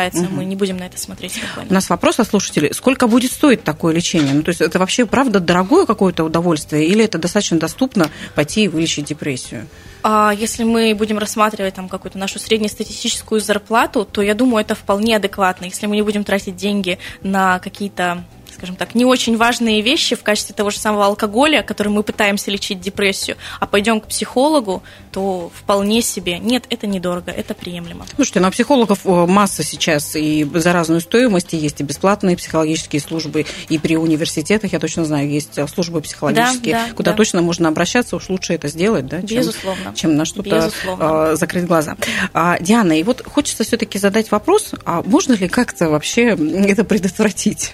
разрушается, 0.10 0.34
угу. 0.34 0.41
мы 0.41 0.45
не 0.45 0.56
будем 0.56 0.78
на 0.78 0.84
это 0.84 0.98
смотреть 0.98 1.34
спокойно. 1.34 1.69
У 1.69 1.74
нас 1.74 1.89
вопрос 1.89 2.19
от 2.19 2.28
слушателей. 2.28 2.74
Сколько 2.74 3.08
будет 3.08 3.32
стоить 3.32 3.63
такое 3.63 3.93
лечение? 3.93 4.34
Ну, 4.34 4.43
то 4.43 4.50
есть 4.50 4.62
это 4.62 4.80
вообще, 4.80 5.06
правда, 5.06 5.39
дорогое 5.39 5.86
какое-то 5.86 6.24
удовольствие 6.24 6.86
или 6.88 7.04
это 7.04 7.17
достаточно 7.17 7.60
доступно 7.60 8.10
пойти 8.36 8.65
и 8.65 8.67
вылечить 8.67 9.06
депрессию? 9.06 9.67
А 10.02 10.34
если 10.34 10.63
мы 10.63 10.95
будем 10.95 11.17
рассматривать 11.17 11.74
там 11.74 11.89
какую-то 11.89 12.17
нашу 12.17 12.39
среднестатистическую 12.39 13.41
зарплату, 13.41 14.08
то 14.10 14.22
я 14.22 14.34
думаю, 14.34 14.62
это 14.62 14.76
вполне 14.76 15.17
адекватно. 15.17 15.65
Если 15.65 15.88
мы 15.88 15.95
не 15.95 16.04
будем 16.04 16.24
тратить 16.24 16.56
деньги 16.56 17.00
на 17.22 17.60
какие-то 17.60 18.24
скажем 18.54 18.76
так, 18.76 18.96
не 18.96 19.06
очень 19.06 19.38
важные 19.38 19.82
вещи 19.82 20.16
в 20.16 20.24
качестве 20.24 20.56
того 20.56 20.70
же 20.70 20.80
самого 20.80 21.06
алкоголя, 21.06 21.64
которым 21.64 21.94
мы 21.94 22.04
пытаемся 22.04 22.52
лечить 22.52 22.82
депрессию, 22.82 23.38
а 23.60 23.68
пойдем 23.68 24.00
к 24.02 24.08
психологу, 24.08 24.84
то 25.12 25.52
вполне 25.54 26.02
себе 26.02 26.40
нет, 26.40 26.66
это 26.70 26.88
недорого, 26.88 27.32
это 27.32 27.54
приемлемо. 27.54 28.06
Слушайте, 28.16 28.40
ну 28.40 28.52
психологов 28.52 29.00
э, 29.06 29.26
масса 29.26 29.64
сейчас 29.64 30.16
и 30.16 30.48
за 30.54 30.74
разную 30.74 31.02
стоимость, 31.02 31.54
и 31.54 31.58
есть 31.58 31.82
и 31.82 31.84
бесплатные 31.84 32.38
психологические 32.38 33.02
службы, 33.02 33.46
и 33.70 33.78
при 33.78 33.98
университетах, 33.98 34.74
я 34.74 34.80
точно 34.80 35.06
знаю, 35.06 35.30
есть 35.30 35.58
э, 35.58 35.68
службы 35.68 36.02
психологические, 36.02 36.76
да, 36.76 36.88
да, 36.88 36.94
куда 36.94 37.12
да. 37.12 37.18
точно 37.18 37.42
можно 37.42 37.70
обращаться, 37.70 38.16
уж 38.16 38.30
лучше 38.30 38.54
это 38.54 38.68
сделать, 38.68 39.08
да, 39.08 39.22
чем, 39.22 39.40
Безусловно. 39.40 39.94
чем 39.96 40.16
на 40.16 40.26
что-то 40.26 40.72
э, 40.86 41.36
закрыть 41.36 41.66
глаза. 41.66 41.96
А, 42.34 42.58
Диана, 42.60 43.00
и 43.00 43.04
вот 43.04 43.24
хочется 43.26 43.64
все-таки 43.64 44.00
задать 44.00 44.32
вопрос, 44.32 44.74
а 44.86 45.02
можно 45.04 45.34
ли 45.34 45.48
как-то 45.48 45.90
вообще 45.90 46.38
это 46.68 46.84
предотвратить? 46.84 47.74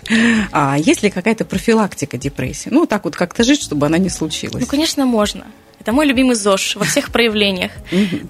А, 0.65 0.80
есть 0.80 1.04
ли 1.04 1.12
какая-то 1.12 1.45
профилактика 1.45 2.17
депрессии? 2.17 2.69
Ну, 2.71 2.88
так 2.88 3.06
вот 3.06 3.15
как-то 3.15 3.43
жить, 3.43 3.62
чтобы 3.62 3.86
она 3.86 3.99
не 3.99 4.10
случилась. 4.10 4.62
Ну, 4.62 4.65
конечно, 4.65 5.06
можно. 5.06 5.45
Это 5.80 5.91
мой 5.91 6.08
любимый 6.08 6.36
ЗОЖ 6.36 6.78
во 6.78 6.86
всех 6.86 7.12
проявлениях, 7.12 7.71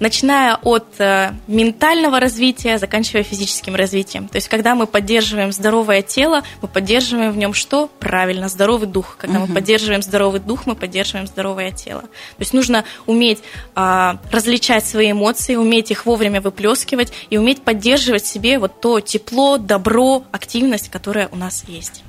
начиная 0.00 0.56
от 0.56 0.86
э, 0.98 1.30
ментального 1.46 2.20
развития, 2.20 2.76
заканчивая 2.76 3.22
физическим 3.22 3.74
развитием. 3.74 4.28
То 4.28 4.36
есть, 4.36 4.48
когда 4.48 4.74
мы 4.74 4.86
поддерживаем 4.86 5.50
здоровое 5.50 6.02
тело, 6.02 6.42
мы 6.60 6.68
поддерживаем 6.68 7.32
в 7.32 7.38
нем 7.38 7.54
что? 7.54 7.86
Правильно, 8.00 8.50
здоровый 8.50 8.86
дух. 8.86 9.16
Когда 9.18 9.38
мы 9.38 9.46
поддерживаем 9.46 10.02
здоровый 10.02 10.40
дух, 10.40 10.66
мы 10.66 10.74
поддерживаем 10.74 11.26
здоровое 11.26 11.70
тело. 11.70 12.02
То 12.02 12.40
есть, 12.40 12.52
нужно 12.52 12.84
уметь 13.06 13.38
а, 13.74 14.18
различать 14.30 14.84
свои 14.84 15.12
эмоции, 15.12 15.54
уметь 15.54 15.90
их 15.90 16.04
вовремя 16.04 16.42
выплескивать 16.42 17.10
и 17.30 17.38
уметь 17.38 17.62
поддерживать 17.62 18.26
себе 18.26 18.58
вот 18.58 18.82
то 18.82 19.00
тепло, 19.00 19.56
добро, 19.56 20.24
активность, 20.32 20.90
которая 20.90 21.30
у 21.32 21.36
нас 21.36 21.64
есть. 21.66 22.02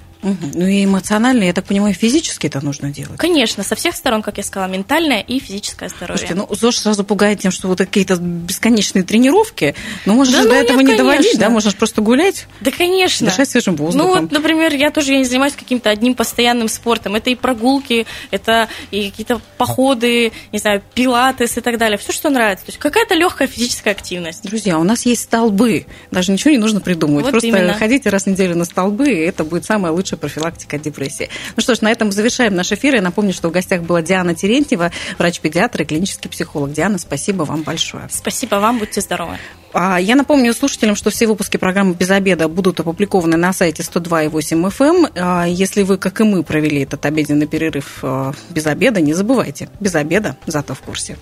Ну 0.54 0.66
и 0.66 0.86
эмоционально, 0.86 1.44
я 1.44 1.54
так 1.54 1.66
понимаю, 1.66 1.94
физически 1.94 2.48
это 2.48 2.64
нужно 2.64 2.92
делать? 2.92 3.18
Конечно, 3.18 3.64
со 3.64 3.76
всех 3.76 3.96
сторон, 3.96 4.22
как 4.22 4.38
я 4.38 4.44
сказала, 4.44 4.70
ментальное 4.70 5.22
и 5.22 5.40
физическое 5.40 5.90
здоровье. 5.90 6.28
Слушайте, 6.28 6.36
ну 6.36 6.56
ЗОЖ 6.56 6.78
сразу 6.78 7.04
пугает 7.04 7.40
тем, 7.40 7.52
что 7.52 7.68
вот 7.68 7.80
какие-то 7.80 8.18
бесконечные 8.18 9.04
тренировки, 9.04 9.76
но 10.06 10.14
можно 10.14 10.34
да, 10.34 10.44
же 10.44 10.48
ну, 10.48 10.54
до 10.54 10.60
этого 10.60 10.80
нет, 10.80 10.90
не 10.90 10.98
доводить, 10.98 11.24
конечно. 11.24 11.40
да? 11.40 11.50
Можно 11.50 11.72
же 11.72 11.78
просто 11.78 12.02
гулять. 12.02 12.48
Да, 12.62 12.72
конечно. 12.72 13.28
Дышать 13.28 13.50
свежим 13.50 13.76
воздухом. 13.76 14.08
Ну 14.08 14.22
вот, 14.22 14.32
например, 14.32 14.74
я 14.74 14.92
тоже 14.92 15.14
я 15.14 15.20
не 15.20 15.26
занимаюсь 15.26 15.54
каким-то 15.54 15.90
одним 15.90 16.16
постоянным 16.16 16.68
спортом. 16.68 17.16
Это 17.16 17.30
и 17.30 17.36
прогулки, 17.36 18.06
это 18.32 18.70
и 18.92 19.10
какие-то 19.10 19.42
походы, 19.58 20.32
не 20.52 20.60
знаю, 20.60 20.82
пилатес 20.94 21.58
и 21.58 21.62
так 21.62 21.78
далее. 21.78 21.98
Все, 21.98 22.12
что 22.12 22.30
нравится. 22.30 22.66
То 22.66 22.70
есть 22.70 22.80
какая-то 22.80 23.16
легкая 23.16 23.48
физическая 23.48 23.94
активность. 23.94 24.44
Друзья, 24.44 24.78
у 24.80 24.84
нас 24.84 25.06
есть 25.06 25.24
столбы. 25.24 25.86
Даже 26.12 26.32
ничего 26.32 26.52
не 26.52 26.58
нужно 26.58 26.82
придумывать. 26.82 27.26
Вот 27.26 27.32
просто 27.32 27.48
именно. 27.48 27.74
ходите 27.74 28.10
раз 28.10 28.24
в 28.24 28.28
неделю 28.28 28.56
на 28.56 28.66
столбы, 28.66 29.10
и 29.10 29.20
это 29.20 29.44
будет 29.44 29.66
самое 29.66 29.94
лучшее 29.94 30.17
лучшая 30.18 30.20
профилактика 30.20 30.78
депрессии. 30.78 31.30
Ну 31.56 31.62
что 31.62 31.76
ж, 31.76 31.82
на 31.82 31.92
этом 31.92 32.12
завершаем 32.12 32.56
наш 32.56 32.72
эфир. 32.72 32.96
Я 32.96 33.02
напомню, 33.02 33.34
что 33.34 33.50
в 33.50 33.52
гостях 33.52 33.82
была 33.82 34.02
Диана 34.02 34.36
Терентьева, 34.36 34.92
врач-педиатр 35.18 35.84
и 35.84 35.86
клинический 35.86 36.30
психолог. 36.30 36.74
Диана, 36.74 36.98
спасибо 36.98 37.44
вам 37.44 37.64
большое. 37.64 38.08
Спасибо 38.10 38.56
вам, 38.56 38.80
будьте 38.80 39.02
здоровы. 39.02 39.38
А, 39.74 40.00
я 40.00 40.16
напомню 40.16 40.54
слушателям, 40.54 40.96
что 40.96 41.10
все 41.10 41.28
выпуски 41.28 41.58
программы 41.58 41.94
«Без 41.94 42.10
обеда» 42.10 42.48
будут 42.48 42.80
опубликованы 42.80 43.38
на 43.38 43.54
сайте 43.54 43.84
102.8 43.84 44.72
FM. 44.72 44.88
Эм. 44.88 45.08
А, 45.16 45.46
если 45.46 45.84
вы, 45.84 45.98
как 45.98 46.20
и 46.22 46.24
мы, 46.24 46.44
провели 46.44 46.82
этот 46.82 47.06
обеденный 47.06 47.48
перерыв 47.48 48.00
а, 48.02 48.34
без 48.50 48.66
обеда, 48.66 49.02
не 49.02 49.14
забывайте. 49.14 49.70
Без 49.80 49.96
обеда, 49.96 50.38
зато 50.48 50.74
в 50.74 50.80
курсе. 50.80 51.18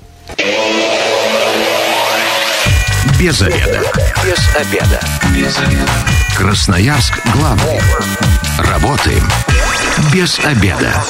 Без 3.20 3.42
обеда. 3.42 3.82
Без 4.26 4.56
обеда. 4.56 5.00
Без 5.36 5.58
обеда. 5.58 5.92
Красноярск 6.38 7.14
главный. 7.34 7.80
Работаем 8.58 9.28
без 10.14 10.40
обеда. 10.40 11.04